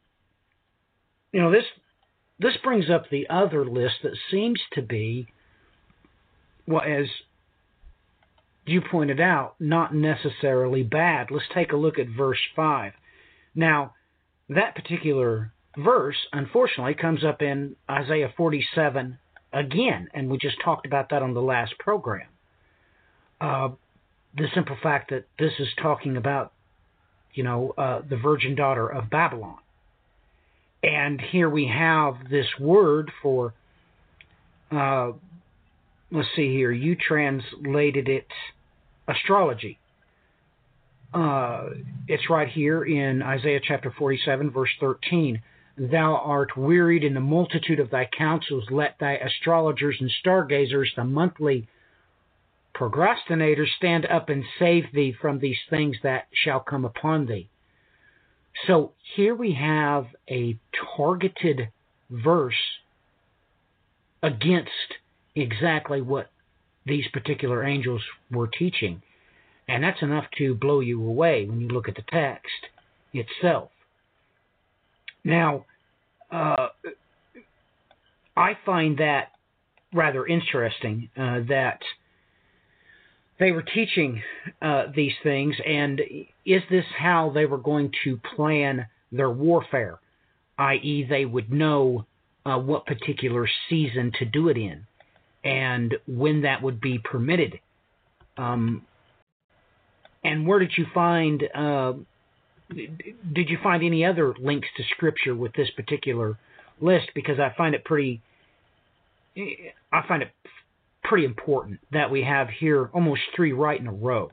[1.31, 1.65] you know, this
[2.39, 5.27] this brings up the other list that seems to be
[6.67, 7.07] well, as
[8.65, 11.31] you pointed out, not necessarily bad.
[11.31, 12.93] Let's take a look at verse 5.
[13.55, 13.93] Now,
[14.49, 19.17] that particular verse, unfortunately, comes up in Isaiah 47
[19.51, 22.27] again, and we just talked about that on the last program.
[23.41, 23.69] Uh,
[24.35, 26.53] the simple fact that this is talking about,
[27.33, 29.57] you know, uh, the virgin daughter of Babylon.
[30.81, 33.53] And here we have this word for
[34.71, 35.11] uh,
[36.13, 36.71] let's see here.
[36.71, 38.27] You translated it
[39.07, 39.79] astrology.
[41.13, 41.69] Uh,
[42.07, 45.41] it's right here in Isaiah chapter 47, verse 13.
[45.77, 48.65] Thou art wearied in the multitude of thy counsels.
[48.69, 51.67] Let thy astrologers and stargazers, the monthly
[52.75, 57.49] procrastinators, stand up and save thee from these things that shall come upon thee.
[58.67, 60.57] So here we have a
[60.95, 61.69] targeted
[62.09, 62.53] verse
[64.21, 64.69] against
[65.35, 66.29] exactly what
[66.85, 69.01] these particular angels were teaching.
[69.67, 72.51] And that's enough to blow you away when you look at the text
[73.13, 73.69] itself.
[75.23, 75.65] Now,
[76.31, 76.67] uh,
[78.35, 79.29] I find that
[79.93, 81.79] rather interesting uh, that
[83.39, 84.21] they were teaching
[84.61, 86.01] uh, these things, and
[86.45, 89.99] is this how they were going to plan their warfare?
[90.57, 92.05] I.e., they would know
[92.45, 94.85] uh, what particular season to do it in
[95.43, 97.59] and when that would be permitted.
[98.37, 98.83] Um,
[100.23, 101.43] and where did you find?
[101.53, 101.93] Uh,
[102.69, 106.37] did you find any other links to scripture with this particular
[106.81, 107.09] list?
[107.13, 108.21] Because I find it pretty.
[109.35, 110.31] I find it
[111.03, 114.31] pretty important that we have here almost three right in a row.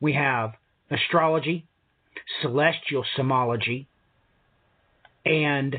[0.00, 0.54] We have
[0.90, 1.66] astrology,
[2.42, 3.86] celestial symbology,
[5.24, 5.76] and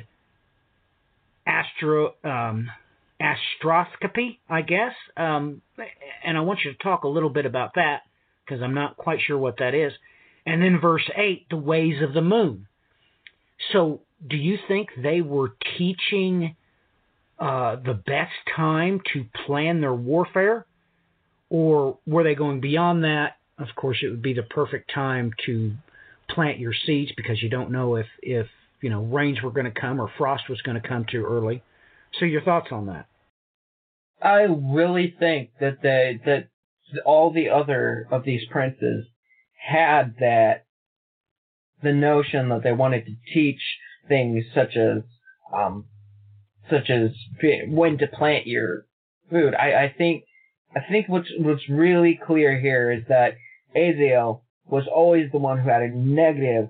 [1.46, 2.70] astro um,
[3.20, 4.94] astroscopy, I guess.
[5.18, 5.62] Um,
[6.24, 8.02] and I want you to talk a little bit about that
[8.46, 9.94] because I'm not quite sure what that is.
[10.46, 12.68] And then verse 8, the ways of the moon.
[13.74, 16.56] So, do you think they were teaching
[17.38, 20.66] uh, the best time to plan their warfare?
[21.50, 23.38] Or were they going beyond that?
[23.58, 25.74] Of course, it would be the perfect time to
[26.30, 28.48] plant your seeds because you don't know if, if
[28.82, 31.62] you know rains were going to come or frost was going to come too early.
[32.20, 33.09] So, your thoughts on that?
[34.22, 36.50] I really think that they that
[37.06, 39.06] all the other of these princes
[39.56, 40.66] had that
[41.82, 43.62] the notion that they wanted to teach
[44.08, 45.04] things such as
[45.54, 45.86] um
[46.70, 47.12] such as
[47.68, 48.86] when to plant your
[49.30, 49.56] food.
[49.56, 50.24] I, I think
[50.76, 53.36] I think what's what's really clear here is that
[53.76, 56.70] Azael was always the one who had a negative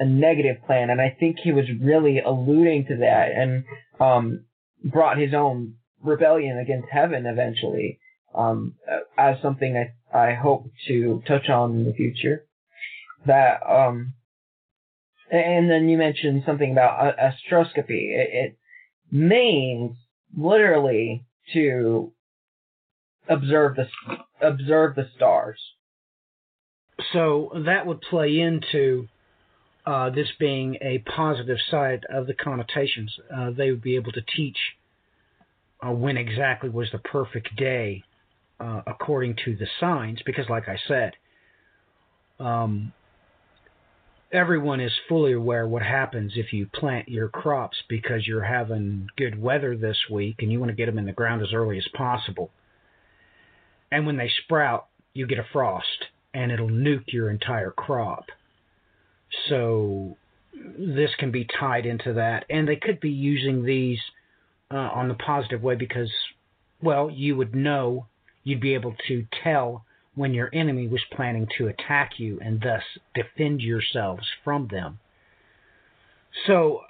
[0.00, 3.64] a negative plan, and I think he was really alluding to that and
[4.00, 4.44] um
[4.84, 7.98] brought his own rebellion against heaven eventually
[8.34, 8.74] um,
[9.16, 9.76] as something
[10.12, 12.44] I, I hope to touch on in the future.
[13.26, 14.14] That um,
[15.30, 18.14] and then you mentioned something about astroscopy.
[18.14, 18.58] It, it
[19.10, 19.96] means
[20.36, 22.12] literally to
[23.28, 23.86] observe the
[24.40, 25.58] observe the stars.
[27.12, 29.08] So that would play into
[29.86, 33.14] uh, this being a positive side of the connotations.
[33.34, 34.56] Uh, they would be able to teach
[35.84, 38.02] uh, when exactly was the perfect day
[38.60, 41.12] uh, according to the signs, because, like I said,
[42.40, 42.92] um,
[44.32, 49.40] everyone is fully aware what happens if you plant your crops because you're having good
[49.40, 51.88] weather this week and you want to get them in the ground as early as
[51.94, 52.50] possible.
[53.90, 58.26] And when they sprout, you get a frost and it'll nuke your entire crop.
[59.48, 60.16] So
[60.78, 64.00] this can be tied into that, and they could be using these
[64.70, 66.10] uh, on the positive way because,
[66.82, 68.06] well, you would know,
[68.44, 72.82] you'd be able to tell when your enemy was planning to attack you and thus
[73.14, 74.98] defend yourselves from them.
[76.46, 76.80] So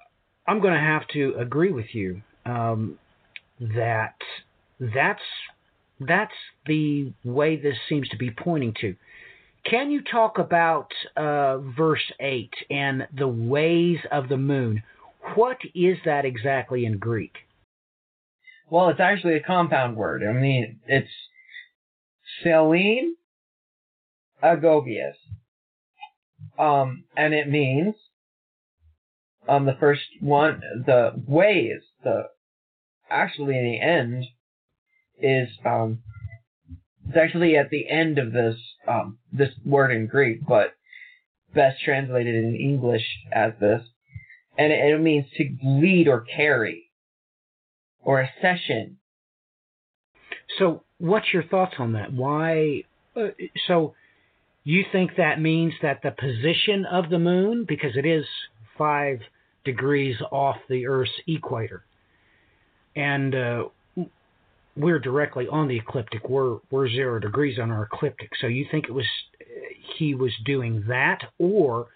[0.47, 2.99] I'm going to have to agree with you um,
[3.61, 4.15] that
[4.81, 5.23] that's
[6.01, 6.33] that's
[6.67, 8.95] the way this seems to be pointing to.
[9.69, 14.83] Can you talk about uh, verse 8 and the ways of the moon?
[15.35, 17.35] What is that exactly in Greek?
[18.71, 20.23] Well, it's actually a compound word.
[20.23, 21.09] I mean, it's
[22.43, 23.17] Selene
[24.43, 25.15] Agogius.
[26.59, 27.95] Um, and it means,
[29.49, 32.25] um, the first one, the ways, the,
[33.11, 34.25] actually in the end,
[35.21, 36.01] is, um,
[37.09, 40.75] it's actually at the end of this, um, this word in Greek, but
[41.55, 43.83] best translated in English as this.
[44.59, 46.88] And it, it means to lead or carry
[48.03, 48.99] or a session.
[50.59, 52.13] So, what's your thoughts on that?
[52.13, 52.85] Why?
[53.17, 53.29] Uh,
[53.67, 53.95] so,
[54.65, 58.25] you think that means that the position of the moon, because it is
[58.77, 59.21] five
[59.65, 61.85] degrees off the Earth's equator,
[62.97, 63.65] and uh,
[64.77, 66.29] we're directly on the ecliptic.
[66.29, 68.31] We're we're zero degrees on our ecliptic.
[68.41, 69.07] So you think it was
[69.99, 71.89] he was doing that, or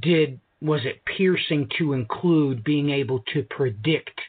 [0.00, 4.20] did was it piercing to include being able to predict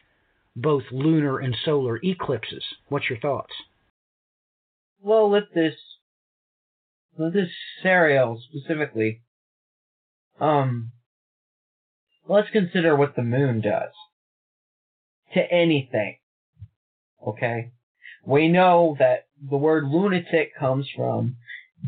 [0.55, 2.63] both lunar and solar eclipses.
[2.89, 3.53] What's your thoughts?
[5.01, 5.75] Well, with this,
[7.17, 7.49] with this
[7.83, 9.21] Sariel specifically,
[10.39, 10.91] um,
[12.27, 13.93] let's consider what the moon does
[15.33, 16.17] to anything.
[17.25, 17.71] Okay?
[18.25, 21.37] We know that the word lunatic comes from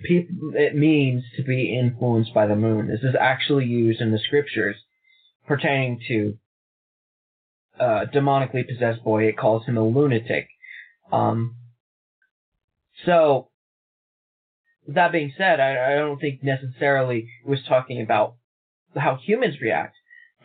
[0.03, 2.87] people, it means to be influenced by the moon.
[2.87, 4.75] This is actually used in the scriptures
[5.47, 6.37] pertaining to
[7.79, 9.23] uh, demonically possessed boy.
[9.23, 10.47] It calls him a lunatic.
[11.11, 11.55] Um,
[13.05, 13.49] so,
[14.87, 18.35] that being said, I, I don't think necessarily was talking about
[18.95, 19.95] how humans react,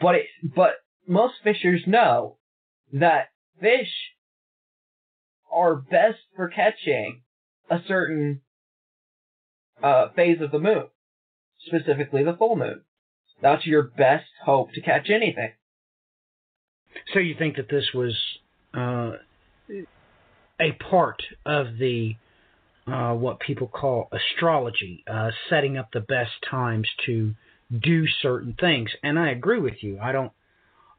[0.00, 0.72] but it, but
[1.06, 2.38] most fishers know
[2.92, 3.28] that
[3.60, 3.92] fish
[5.52, 7.22] are best for catching
[7.70, 8.40] a certain
[9.82, 10.84] uh, phase of the moon,
[11.66, 12.82] specifically the full moon.
[13.40, 15.52] That's your best hope to catch anything.
[17.12, 18.14] So you think that this was
[18.74, 19.12] uh,
[20.60, 22.16] a part of the
[22.86, 27.34] uh, what people call astrology, uh, setting up the best times to
[27.82, 28.90] do certain things.
[29.02, 29.98] And I agree with you.
[30.00, 30.32] I don't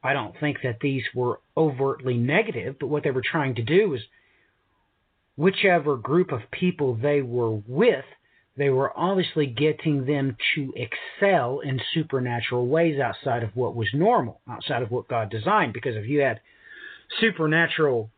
[0.02, 3.94] I don't think that these were overtly negative, but what they were trying to do
[3.94, 4.00] is
[5.36, 8.04] whichever group of people they were with,
[8.60, 14.38] they were obviously getting them to excel in supernatural ways outside of what was normal,
[14.46, 15.72] outside of what God designed.
[15.72, 16.40] Because if you had
[17.20, 18.10] supernatural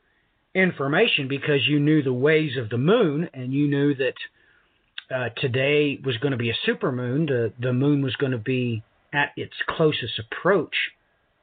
[0.52, 4.14] information because you knew the ways of the moon and you knew that
[5.14, 8.82] uh, today was going to be a supermoon, the, the moon was going to be
[9.14, 10.74] at its closest approach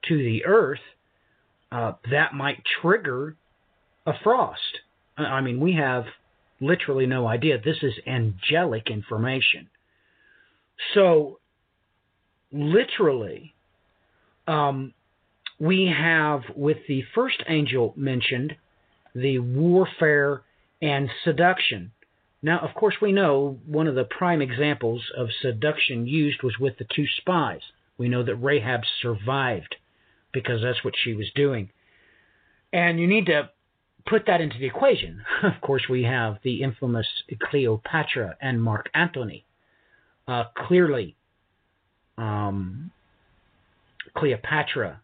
[0.09, 0.79] to the Earth,
[1.71, 3.37] uh, that might trigger
[4.05, 4.59] a frost.
[5.17, 6.03] I mean, we have
[6.59, 7.59] literally no idea.
[7.59, 9.69] This is angelic information.
[10.93, 11.39] So,
[12.51, 13.53] literally,
[14.47, 14.93] um,
[15.59, 18.55] we have with the first angel mentioned
[19.13, 20.41] the warfare
[20.81, 21.91] and seduction.
[22.41, 26.77] Now, of course, we know one of the prime examples of seduction used was with
[26.77, 27.61] the two spies.
[27.97, 29.75] We know that Rahab survived
[30.31, 31.69] because that's what she was doing.
[32.71, 33.49] And you need to
[34.05, 35.21] put that into the equation.
[35.43, 37.07] Of course, we have the infamous
[37.49, 39.45] Cleopatra and Mark Antony.
[40.27, 41.15] Uh, clearly,
[42.17, 42.91] um,
[44.15, 45.01] Cleopatra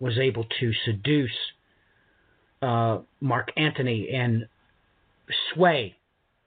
[0.00, 1.36] was able to seduce
[2.62, 4.48] uh, Mark Antony and
[5.52, 5.96] sway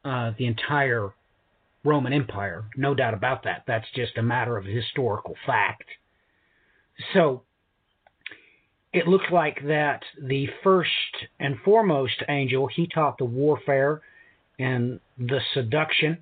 [0.04, 1.14] uh, the entire
[1.84, 2.66] Roman Empire.
[2.76, 3.64] No doubt about that.
[3.68, 5.86] That's just a matter of historical fact.
[7.14, 7.44] So
[8.94, 10.90] it looks like that the first
[11.40, 14.02] and foremost angel he taught the warfare
[14.60, 16.20] and the seduction,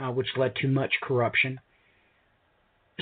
[0.00, 1.60] uh, which led to much corruption.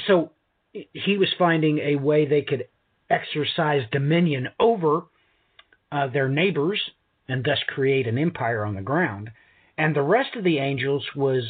[0.06, 0.32] So
[0.72, 2.68] he was finding a way they could
[3.08, 5.04] exercise dominion over
[5.90, 6.80] uh, their neighbors
[7.28, 9.30] and thus create an empire on the ground.
[9.78, 11.44] And the rest of the angels was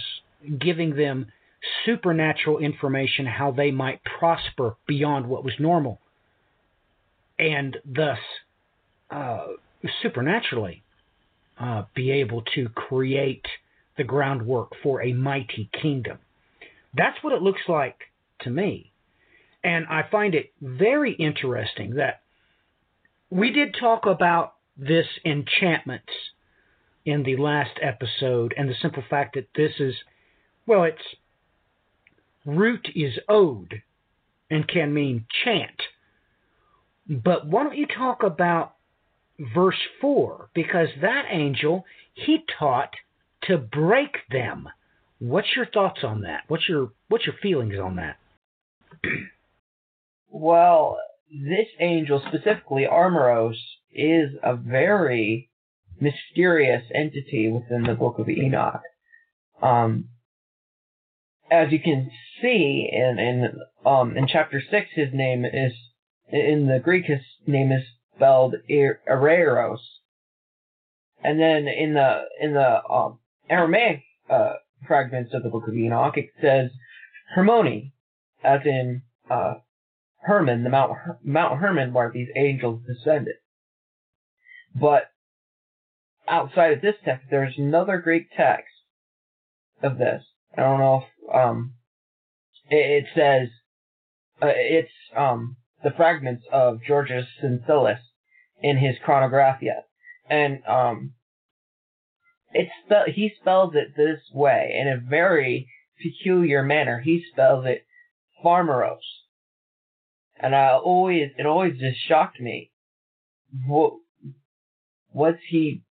[0.61, 1.33] giving them
[1.85, 6.01] supernatural information how they might prosper beyond what was normal
[7.39, 8.19] and thus
[9.11, 9.47] uh,
[10.03, 10.83] supernaturally
[11.59, 13.47] uh, be able to create
[13.97, 16.19] the groundwork for a mighty kingdom.
[16.95, 17.99] That's what it looks like
[18.41, 18.93] to me.
[19.65, 22.21] And I find it very interesting that
[23.31, 26.13] we did talk about this enchantments
[27.05, 29.95] in the last episode and the simple fact that this is,
[30.67, 31.03] well, its
[32.45, 33.83] root is ode
[34.51, 35.81] and can mean chant.
[37.09, 38.75] But why don't you talk about
[39.55, 40.51] verse 4?
[40.55, 41.85] Because that angel,
[42.15, 42.95] he taught
[43.43, 44.69] to break them.
[45.19, 46.43] What's your thoughts on that?
[46.49, 48.19] What's your what's your feelings on that?
[50.31, 50.99] well,
[51.31, 53.57] this angel specifically, Armoros,
[53.93, 55.49] is a very
[56.01, 58.83] mysterious entity within the Book of Enoch.
[59.63, 60.09] Um,
[61.51, 62.11] as you can
[62.43, 65.73] see in in um in chapter six, his name is
[66.29, 67.83] in the Greek, his name is
[68.15, 69.79] spelled Ereros,
[71.23, 73.19] and then in the in the um,
[73.49, 74.55] Aramaic uh,
[74.87, 76.71] fragments of the Book of Enoch, it says
[77.37, 77.93] Hermoni,
[78.43, 79.55] as in uh,
[80.23, 83.37] Hermon, the Mount Mount Hermon, where these angels descended.
[84.75, 85.11] But
[86.29, 88.73] outside of this text, there's another Greek text
[89.83, 90.25] of this.
[90.57, 91.75] I don't know if um,
[92.69, 93.49] it, it says
[94.43, 98.01] uh, it's um the fragments of Georgius Syncellus
[98.63, 99.83] in his Chronographia.
[100.29, 101.13] And um,
[102.53, 105.69] it's spe- he spells it this way in a very
[106.03, 107.01] peculiar manner.
[107.01, 107.85] He spells it
[108.45, 108.99] Pharmeros.
[110.39, 112.71] And I always, it always just shocked me.
[113.67, 113.95] What,
[115.11, 115.83] what's he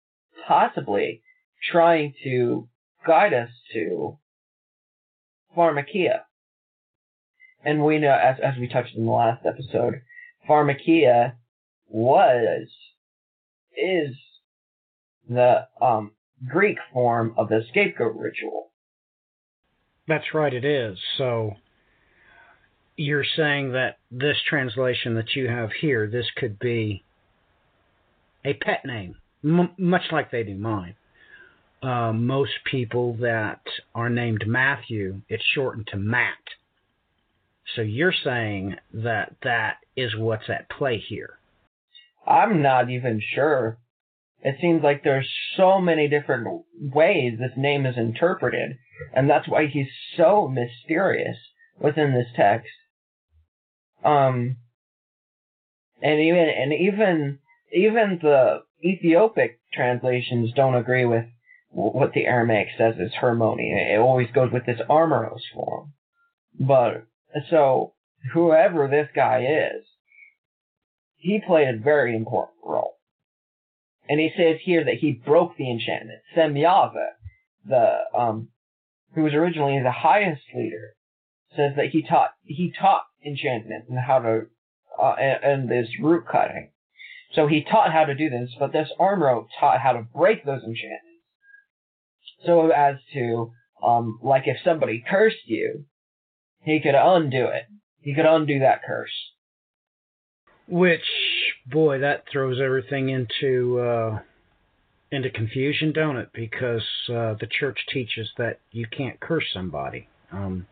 [0.48, 1.22] possibly
[1.72, 2.68] trying to
[3.08, 4.18] guide us to
[5.56, 6.22] Pharmakia?
[7.66, 10.02] And we know as as we touched in the last episode,
[10.48, 11.34] pharmakia
[11.90, 12.68] was
[13.76, 14.16] is
[15.30, 16.12] the um,
[16.48, 18.72] Greek form of the scapegoat ritual.
[20.08, 20.98] That's right, it is.
[21.18, 21.56] So
[22.96, 27.04] you're saying that this translation that you have here, this could be
[28.46, 30.96] a pet name, m- much like they do mine.
[31.82, 33.62] Uh, most people that
[33.94, 36.34] are named Matthew, it's shortened to Matt.
[37.76, 41.40] So you're saying that that is what's at play here.
[42.28, 43.80] I'm not even sure.
[44.42, 48.78] It seems like there's so many different ways this name is interpreted,
[49.14, 51.38] and that's why he's so mysterious
[51.80, 52.70] within this text.
[54.04, 54.58] Um,
[56.02, 57.40] and even and even
[57.74, 61.26] even the Ethiopic translations don't agree with
[61.72, 63.94] what the Aramaic says is Hermoni.
[63.94, 65.94] It always goes with this Armoros form.
[66.60, 67.06] But
[67.50, 67.94] so
[68.34, 69.86] whoever this guy is,
[71.16, 72.96] he played a very important role.
[74.08, 76.20] And he says here that he broke the enchantment.
[76.36, 77.08] Semyaza,
[77.68, 78.50] the um,
[79.16, 80.96] who was originally the highest leader,
[81.56, 84.46] says that he taught he taught enchantment and how to
[85.02, 86.72] uh, and, and this root cutting.
[87.34, 90.62] So he taught how to do this, but this Armro taught how to break those
[90.62, 91.24] enchantments.
[92.46, 93.52] So as to
[93.84, 95.86] um, like if somebody cursed you,
[96.66, 97.68] he could undo it.
[98.02, 99.12] He could undo that curse.
[100.68, 101.06] Which,
[101.68, 104.20] boy, that throws everything into uh,
[105.12, 106.30] into confusion, don't it?
[106.34, 110.10] Because uh, the church teaches that you can't curse somebody.
[110.32, 110.66] Um,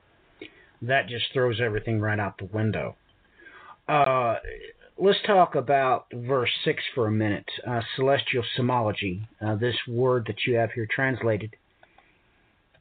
[0.81, 2.95] that just throws everything right out the window.
[3.87, 4.35] Uh,
[4.97, 7.45] let's talk about verse 6 for a minute.
[7.65, 11.55] Uh, celestial symbology, uh, this word that you have here translated,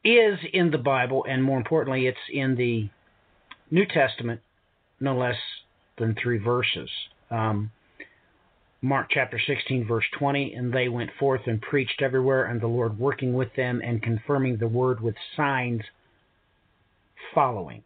[0.04, 2.88] is in the Bible, and more importantly, it's in the
[3.72, 4.40] New Testament,
[5.00, 5.38] no less
[5.98, 6.90] than three verses.
[7.30, 7.70] Um,
[8.82, 12.98] Mark chapter 16, verse 20, and they went forth and preached everywhere, and the Lord
[12.98, 15.80] working with them and confirming the word with signs
[17.34, 17.82] following.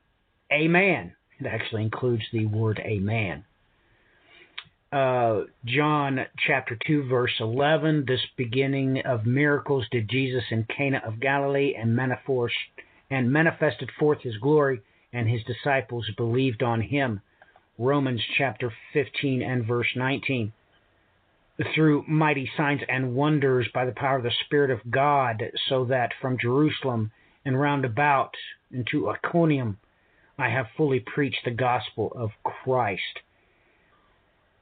[0.52, 1.14] Amen.
[1.38, 3.44] It actually includes the word amen.
[4.90, 11.20] Uh, John chapter 2, verse 11, this beginning of miracles did Jesus in Cana of
[11.20, 14.80] Galilee and manifested forth his glory,
[15.12, 17.20] and his disciples believed on him.
[17.78, 20.52] Romans chapter 15 and verse 19.
[21.74, 26.12] Through mighty signs and wonders by the power of the Spirit of God, so that
[26.20, 27.12] from Jerusalem
[27.44, 28.34] and round about
[28.70, 29.78] into Iconium
[30.38, 33.02] I have fully preached the gospel of Christ.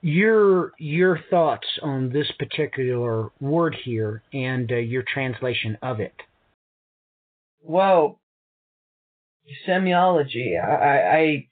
[0.02, 6.14] Your your thoughts on this particular word here and uh, your translation of it.
[7.62, 8.20] Well,
[9.66, 10.62] semiology.
[10.62, 11.46] I, I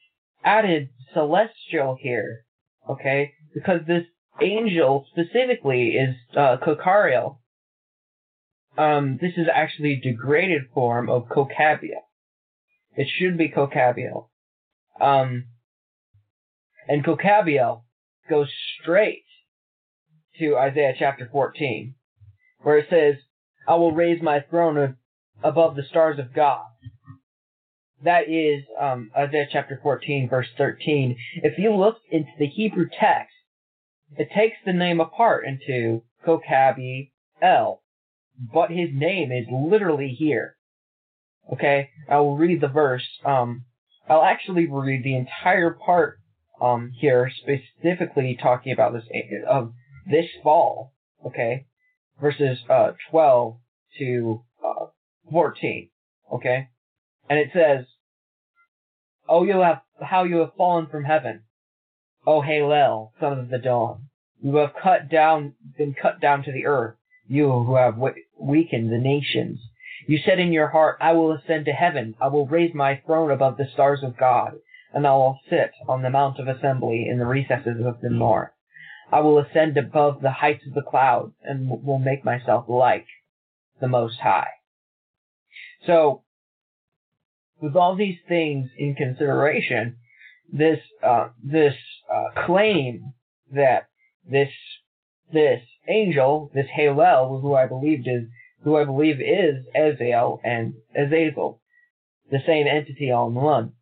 [0.44, 2.44] added celestial here,
[2.88, 4.04] okay, because this
[4.40, 7.38] angel specifically is uh, Kokariel.
[8.78, 12.00] Um, this is actually a degraded form of Kokabia.
[12.96, 14.28] It should be Kokabiel.
[15.00, 15.46] Um,
[16.88, 17.82] and Kokabiel
[18.28, 18.48] goes
[18.80, 19.24] straight
[20.38, 21.94] to Isaiah chapter 14,
[22.62, 23.16] where it says,
[23.68, 24.96] I will raise my throne
[25.42, 26.64] above the stars of God.
[28.04, 31.16] That is um, Isaiah chapter 14, verse 13.
[31.36, 33.34] If you look into the Hebrew text,
[34.16, 37.82] it takes the name apart into Kokabi El,
[38.52, 40.56] but his name is literally here.
[41.52, 43.06] Okay, I will read the verse.
[43.24, 43.64] Um,
[44.08, 46.18] I'll actually read the entire part
[46.60, 49.04] um, here, specifically talking about this
[49.48, 49.72] of
[50.10, 50.92] this fall.
[51.26, 51.66] Okay,
[52.20, 53.56] verses uh, 12
[53.98, 54.86] to uh,
[55.30, 55.88] 14.
[56.34, 56.68] Okay,
[57.28, 57.86] and it says,
[59.34, 61.44] "Oh, you have how you have fallen from heaven,
[62.26, 64.10] oh, O Halel, son of the dawn.
[64.42, 66.96] You have cut down, been cut down to the earth.
[67.26, 67.96] You who have
[68.38, 69.58] weakened the nations."
[70.06, 73.30] You said in your heart, I will ascend to heaven, I will raise my throne
[73.30, 74.58] above the stars of God,
[74.92, 78.50] and I will sit on the mount of assembly in the recesses of the north.
[79.10, 83.06] I will ascend above the heights of the clouds, and will make myself like
[83.80, 84.50] the Most High.
[85.86, 86.22] So,
[87.62, 89.96] with all these things in consideration,
[90.52, 91.74] this uh, this
[92.12, 93.14] uh, claim
[93.52, 93.88] that
[94.28, 94.50] this
[95.32, 98.24] this angel, this Halel, who I believed is
[98.64, 101.60] who I believe is Azael and Azazel,
[102.30, 103.72] the same entity all in one.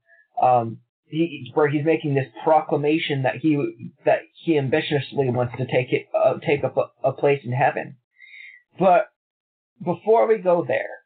[0.40, 5.92] Um, he, where he's making this proclamation that he that he ambitiously wants to take
[5.92, 7.96] it uh, take up a, a place in heaven.
[8.78, 9.08] But
[9.82, 10.99] before we go there,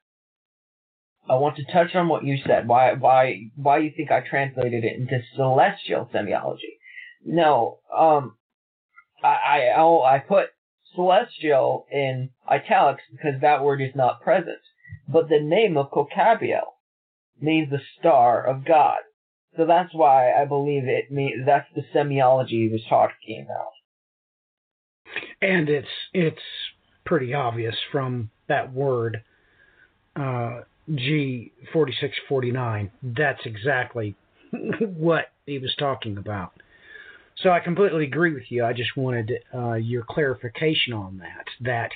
[1.28, 2.68] I want to touch on what you said.
[2.68, 6.78] Why why why you think I translated it into celestial semiology?
[7.24, 8.36] No, um,
[9.22, 10.48] I I I put
[10.94, 14.58] celestial in italics because that word is not present.
[15.08, 16.74] But the name of Kokabel
[17.40, 18.98] means the star of God.
[19.56, 23.72] So that's why I believe it means that's the semiology he was talking about.
[25.40, 26.42] And it's it's
[27.04, 29.22] pretty obvious from that word
[30.16, 30.60] uh,
[30.92, 32.90] G forty six forty nine.
[33.02, 34.14] That's exactly
[34.96, 36.52] what he was talking about.
[37.42, 38.64] So I completely agree with you.
[38.64, 41.46] I just wanted uh, your clarification on that.
[41.60, 41.90] That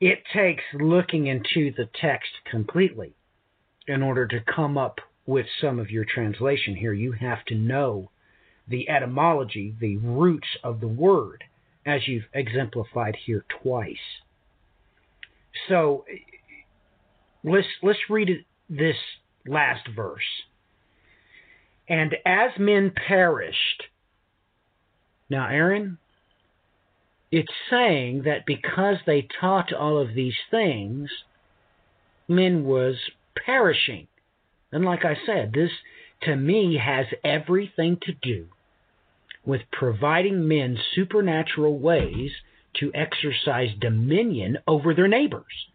[0.00, 3.14] it takes looking into the text completely
[3.86, 6.92] in order to come up with some of your translation here.
[6.92, 8.10] You have to know
[8.66, 11.44] the etymology, the roots of the word,
[11.84, 13.96] as you've exemplified here twice.
[15.68, 16.04] So
[17.44, 18.96] let's let's read this
[19.46, 20.44] last verse.
[21.88, 23.84] And as men perished,
[25.28, 25.98] now Aaron,
[27.32, 31.10] it's saying that because they taught all of these things,
[32.28, 32.96] men was
[33.44, 34.06] perishing.
[34.72, 35.70] And like I said, this
[36.22, 38.46] to me has everything to do
[39.44, 42.30] with providing men supernatural ways
[42.78, 45.69] to exercise dominion over their neighbors.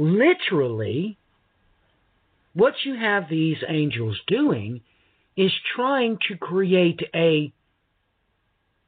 [0.00, 1.18] Literally,
[2.54, 4.80] what you have these angels doing
[5.36, 7.52] is trying to create a,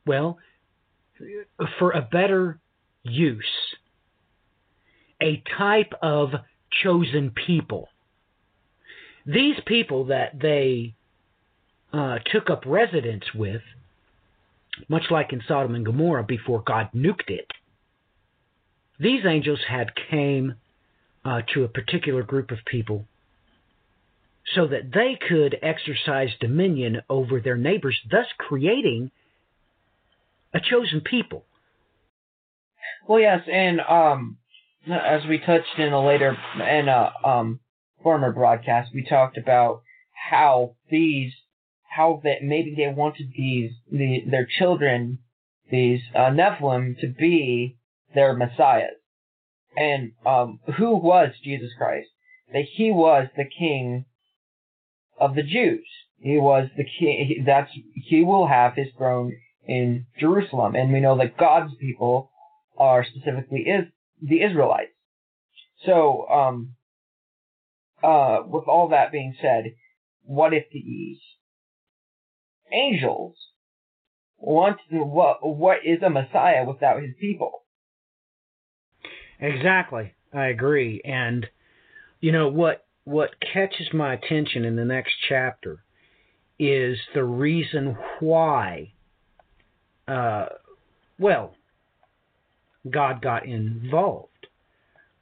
[0.07, 0.39] well,
[1.79, 2.59] for a better
[3.03, 3.45] use,
[5.23, 6.31] a type of
[6.83, 7.91] chosen people.
[9.27, 10.95] These people that they
[11.93, 13.61] uh, took up residence with
[14.89, 17.51] much like in Sodom and Gomorrah before God nuked it.
[18.99, 20.55] These angels had came
[21.25, 23.07] uh, to a particular group of people
[24.55, 29.11] so that they could exercise dominion over their neighbors, thus creating
[30.53, 31.45] a chosen people.
[33.09, 34.39] Well, yes, and um,
[34.91, 37.61] as we touched in a later in a um,
[38.03, 41.33] former broadcast, we talked about how these
[41.89, 45.19] how that maybe they wanted these the, their children,
[45.71, 47.77] these uh, Nephilim, to be
[48.15, 49.02] their messiahs.
[49.77, 52.09] And um, who was Jesus Christ?
[52.53, 54.05] That he was the King
[55.19, 55.87] of the Jews.
[56.23, 57.43] He was the king.
[57.45, 59.33] That's he will have his throne
[59.67, 62.31] in Jerusalem, and we know that God's people
[62.79, 63.87] are specifically is
[64.21, 64.93] the Israelites.
[65.85, 66.75] So, um,
[68.03, 69.75] uh, with all that being said,
[70.23, 71.19] what if these
[72.73, 73.35] angels
[74.39, 77.62] want what what is a Messiah without his people?
[79.43, 80.15] Exactly.
[80.33, 81.03] I agree.
[81.05, 81.47] And
[82.21, 85.83] you know what what catches my attention in the next chapter
[86.59, 88.93] is the reason why
[90.07, 90.47] uh,
[91.19, 91.55] well
[92.89, 94.29] God got involved.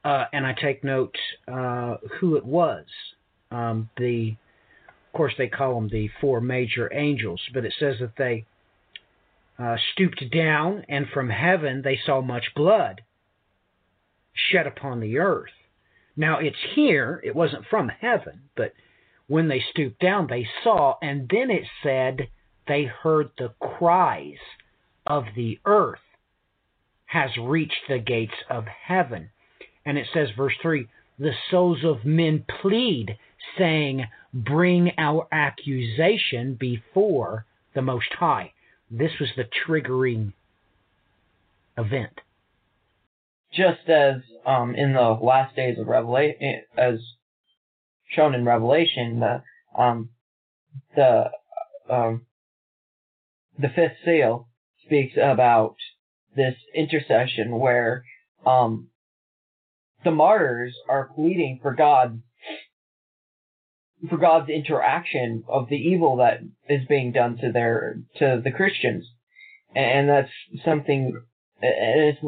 [0.04, 1.16] Uh, and I take note
[1.48, 2.86] uh, who it was.
[3.50, 4.36] Um, the
[5.08, 8.44] of course, they call them the four major angels, but it says that they
[9.58, 13.00] uh, stooped down, and from heaven they saw much blood
[14.50, 15.50] shed upon the earth.
[16.16, 18.72] Now, it's here, it wasn't from heaven, but
[19.26, 22.28] when they stooped down, they saw, and then it said
[22.66, 24.38] they heard the cries
[25.06, 26.00] of the earth
[27.06, 29.30] has reached the gates of heaven.
[29.84, 30.88] And it says, verse 3
[31.20, 33.18] the souls of men plead,
[33.58, 38.54] saying, Bring our accusation before the Most High.
[38.90, 40.32] This was the triggering
[41.76, 42.20] event.
[43.52, 47.00] Just as um, in the last days of Revelation, as
[48.08, 49.42] shown in Revelation, the
[49.76, 50.10] um,
[50.94, 51.30] the
[51.88, 52.26] um,
[53.58, 54.48] the fifth seal
[54.84, 55.76] speaks about
[56.36, 58.04] this intercession where
[58.46, 58.88] um,
[60.04, 62.22] the martyrs are pleading for God
[64.08, 69.06] for God's interaction of the evil that is being done to their to the Christians,
[69.74, 70.30] and that's
[70.64, 71.20] something
[71.60, 72.20] and it's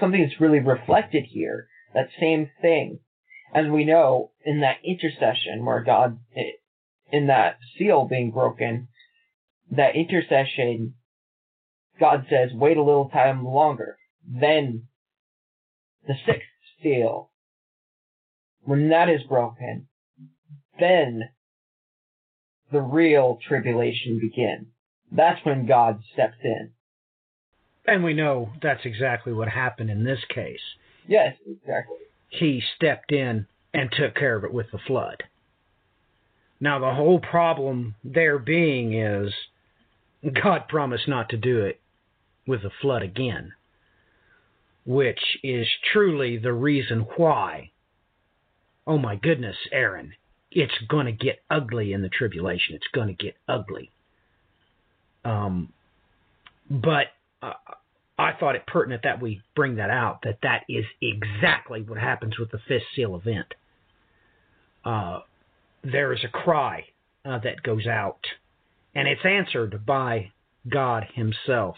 [0.00, 1.68] something that's really reflected here.
[1.94, 3.00] That same thing,
[3.54, 6.52] as we know in that intercession where God eh,
[7.12, 8.88] in that seal being broken,
[9.70, 10.94] that intercession,
[12.00, 13.96] God says, wait a little time longer.
[14.26, 14.84] Then
[16.06, 16.48] the sixth
[16.82, 17.30] seal,
[18.62, 19.88] when that is broken,
[20.78, 21.22] then
[22.72, 24.66] the real tribulation begins.
[25.12, 26.72] That's when God steps in.
[27.86, 30.60] And we know that's exactly what happened in this case.
[31.06, 31.96] Yes, exactly.
[32.28, 35.22] He stepped in and took care of it with the flood.
[36.60, 39.32] Now, the whole problem there being is
[40.42, 41.80] God promised not to do it
[42.46, 43.52] with the flood again,
[44.86, 47.70] which is truly the reason why.
[48.86, 50.14] Oh my goodness, Aaron,
[50.50, 52.74] it's going to get ugly in the tribulation.
[52.74, 53.90] It's going to get ugly.
[55.24, 55.72] Um,
[56.70, 57.08] but
[57.44, 57.74] uh,
[58.18, 62.38] I thought it pertinent that we bring that out, that that is exactly what happens
[62.38, 63.54] with the fifth seal event.
[64.84, 65.20] Uh,
[65.82, 66.84] there is a cry
[67.24, 68.20] uh, that goes out,
[68.94, 70.30] and it's answered by
[70.70, 71.76] God Himself.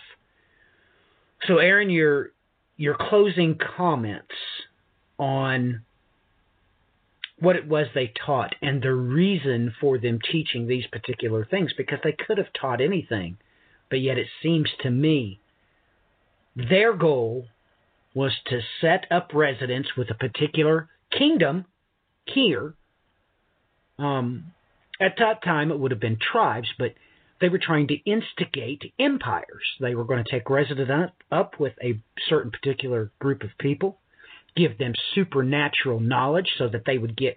[1.46, 2.30] So, Aaron, your
[2.76, 4.34] your closing comments
[5.18, 5.82] on
[7.38, 11.98] what it was they taught and the reason for them teaching these particular things, because
[12.04, 13.38] they could have taught anything,
[13.88, 15.40] but yet it seems to me
[16.56, 17.46] their goal
[18.14, 21.66] was to set up residence with a particular kingdom
[22.24, 22.74] here.
[23.98, 24.52] Um,
[24.98, 26.94] at that time, it would have been tribes, but
[27.40, 29.64] they were trying to instigate empires.
[29.80, 33.98] They were going to take residence up with a certain particular group of people,
[34.56, 37.36] give them supernatural knowledge so that they would get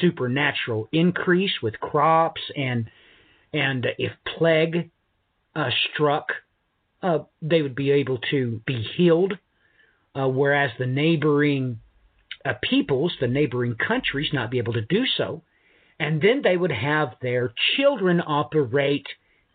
[0.00, 2.88] supernatural increase with crops and
[3.52, 4.90] and if plague
[5.56, 6.28] uh, struck
[7.02, 9.34] uh, they would be able to be healed,
[10.14, 11.80] uh, whereas the neighboring
[12.44, 15.42] uh, peoples, the neighboring countries, not be able to do so.
[15.98, 19.06] And then they would have their children operate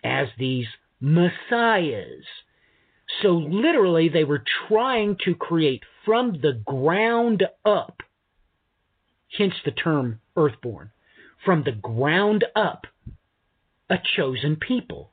[0.03, 0.67] as these
[0.99, 2.25] messiahs.
[3.21, 8.01] So literally, they were trying to create from the ground up,
[9.37, 10.91] hence the term earthborn,
[11.43, 12.85] from the ground up,
[13.89, 15.11] a chosen people.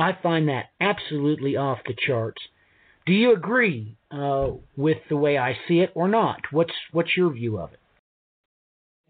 [0.00, 2.42] I find that absolutely off the charts.
[3.06, 6.40] Do you agree uh, with the way I see it or not?
[6.50, 7.80] What's what's your view of it?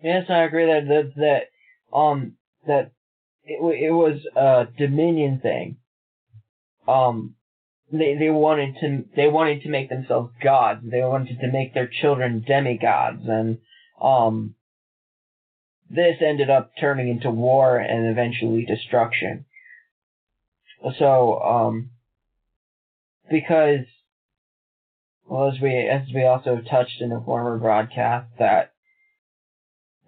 [0.02, 2.34] Yes, I agree that that, that um
[2.66, 2.92] that
[3.44, 5.76] it it was a dominion thing.
[6.88, 7.34] Um,
[7.92, 10.80] they they wanted to they wanted to make themselves gods.
[10.84, 13.58] They wanted to make their children demigods, and
[14.00, 14.54] um,
[15.90, 19.44] this ended up turning into war and eventually destruction.
[20.98, 21.90] So, um,
[23.30, 23.84] because,
[25.26, 28.72] well, as we, as we also touched in a former broadcast, that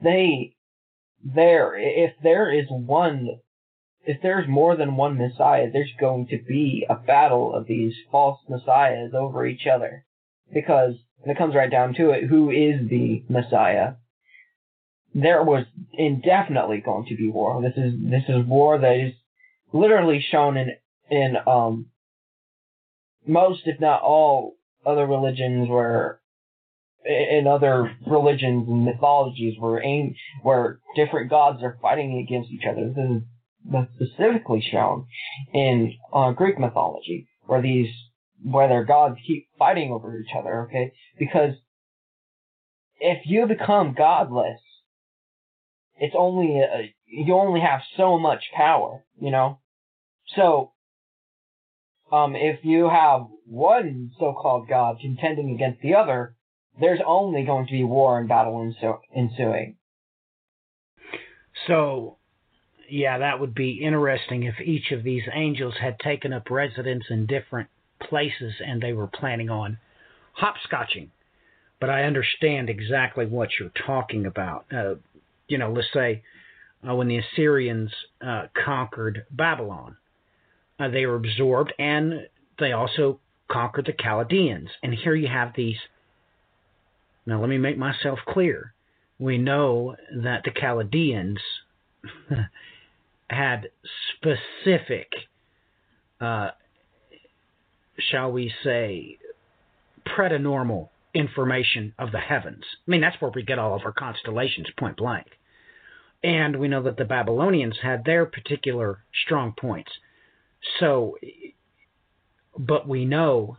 [0.02, 0.54] they,
[1.22, 3.40] there, if there is one,
[4.04, 8.40] if there's more than one Messiah, there's going to be a battle of these false
[8.48, 10.04] Messiahs over each other.
[10.52, 10.94] Because,
[11.24, 13.92] it comes right down to it, who is the Messiah?
[15.14, 17.60] There was indefinitely going to be war.
[17.60, 19.12] This is, this is war that is
[19.72, 20.70] literally shown in
[21.10, 21.86] in um
[23.26, 26.20] most, if not all, other religions where
[27.04, 32.88] in other religions and mythologies where aim where different gods are fighting against each other.
[32.88, 35.06] This is specifically shown
[35.52, 37.88] in uh, Greek mythology, where these
[38.44, 40.62] where their gods keep fighting over each other.
[40.62, 41.54] Okay, because
[43.00, 44.60] if you become godless,
[45.96, 49.58] it's only a, you only have so much power, you know.
[50.36, 50.72] So,
[52.10, 56.34] um, if you have one so-called god contending against the other,
[56.80, 58.72] there's only going to be war and battle
[59.14, 59.76] ensuing.
[61.66, 62.16] So,
[62.88, 67.26] yeah, that would be interesting if each of these angels had taken up residence in
[67.26, 67.68] different
[68.00, 69.78] places and they were planning on
[70.40, 71.08] hopscotching.
[71.80, 74.66] But I understand exactly what you're talking about.
[74.72, 74.94] Uh,
[75.48, 76.22] you know, let's say
[76.88, 77.90] uh, when the Assyrians
[78.24, 79.96] uh, conquered Babylon,
[80.82, 82.26] uh, they were absorbed, and
[82.58, 83.20] they also
[83.50, 84.68] conquered the Chaldeans.
[84.82, 85.76] And here you have these.
[87.24, 88.74] Now, let me make myself clear.
[89.18, 91.38] We know that the Chaldeans
[93.30, 93.70] had
[94.16, 95.12] specific,
[96.20, 96.50] uh,
[97.98, 99.18] shall we say,
[100.06, 102.64] preternormal information of the heavens.
[102.88, 105.26] I mean, that's where we get all of our constellations, point blank.
[106.24, 109.90] And we know that the Babylonians had their particular strong points.
[110.80, 111.18] So,
[112.58, 113.56] but we know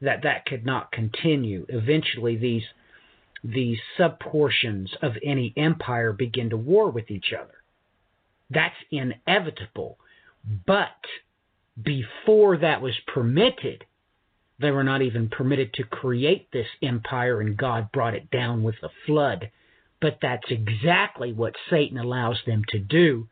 [0.00, 1.66] that that could not continue.
[1.68, 2.64] Eventually, these
[3.42, 7.54] these subportions of any empire begin to war with each other.
[8.48, 9.98] That's inevitable.
[10.66, 10.88] But
[11.82, 13.84] before that was permitted,
[14.58, 18.76] they were not even permitted to create this empire, and God brought it down with
[18.80, 19.50] the flood.
[20.00, 23.28] But that's exactly what Satan allows them to do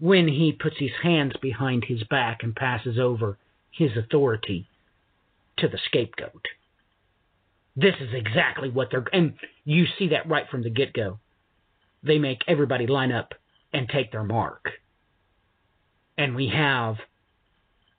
[0.00, 3.36] when he puts his hands behind his back and passes over
[3.70, 4.66] his authority
[5.58, 6.46] to the scapegoat.
[7.76, 9.34] This is exactly what they're and
[9.64, 11.18] you see that right from the get go.
[12.02, 13.34] They make everybody line up
[13.72, 14.70] and take their mark.
[16.16, 16.96] And we have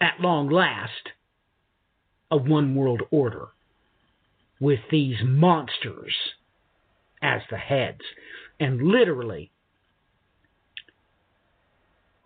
[0.02, 1.10] at long last
[2.30, 3.50] a one world order
[4.60, 6.14] with these monsters
[7.22, 8.02] as the heads.
[8.60, 9.52] And literally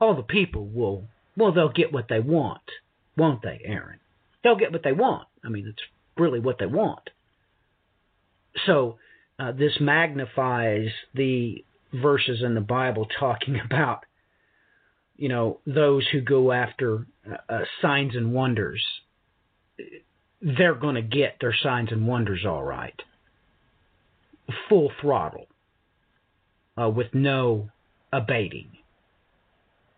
[0.06, 2.62] all the people will well they'll get what they want,
[3.18, 4.00] won't they, Aaron?
[4.44, 5.28] They'll get what they want.
[5.44, 5.82] I mean, it's
[6.16, 7.10] really what they want.
[8.66, 8.98] So
[9.40, 14.06] uh, this magnifies the verses in the Bible talking about,
[15.18, 18.84] you know, those who go after uh, uh signs and wonders.
[20.42, 23.02] They're going to get their signs and wonders all right,
[24.70, 25.48] full throttle,
[26.80, 27.70] uh, with no
[28.14, 28.70] abating.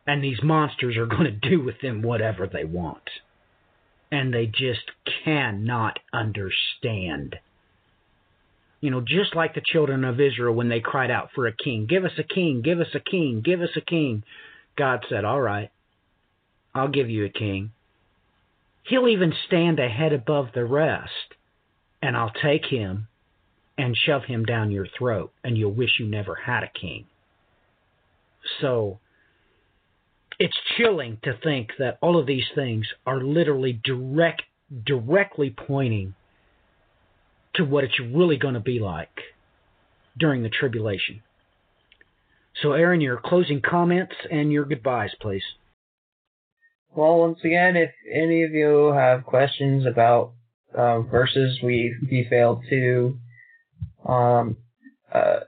[0.08, 3.10] And these monsters are going to do with them whatever they want.
[4.12, 4.91] And they just
[5.26, 7.36] cannot understand
[8.80, 11.88] you know, just like the children of Israel when they cried out for a king,
[11.88, 14.24] give us a king, give us a king, give us a king.
[14.78, 15.72] God said, All right,
[16.76, 17.72] I'll give you a king.
[18.84, 21.34] He'll even stand a head above the rest,
[22.01, 23.08] and I'll take him
[23.78, 27.05] and shove him down your throat, and you'll wish you never had a king.
[28.62, 28.99] So
[30.40, 34.44] it's chilling to think that all of these things are literally direct
[34.86, 36.14] directly pointing
[37.56, 39.22] to what it's really going to be like
[40.18, 41.22] during the tribulation.
[42.62, 45.44] So, Aaron, your closing comments and your goodbyes, please.
[46.96, 50.34] Well, once again, if any of you have questions about
[50.76, 53.18] um, verses we we failed to
[54.08, 54.58] um,
[55.14, 55.42] uh,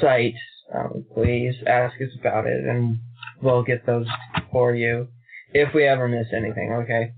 [0.00, 0.34] cite,
[0.74, 2.98] um, please ask us about it, and
[3.42, 4.06] we'll get those
[4.52, 5.08] for you
[5.52, 6.72] if we ever miss anything.
[6.84, 7.12] Okay.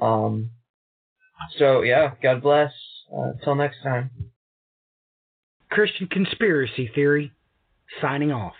[0.00, 0.50] Um.
[1.58, 2.72] So yeah, God bless.
[3.14, 4.10] Uh, next time.
[5.70, 7.32] Christian Conspiracy Theory,
[8.00, 8.54] signing off.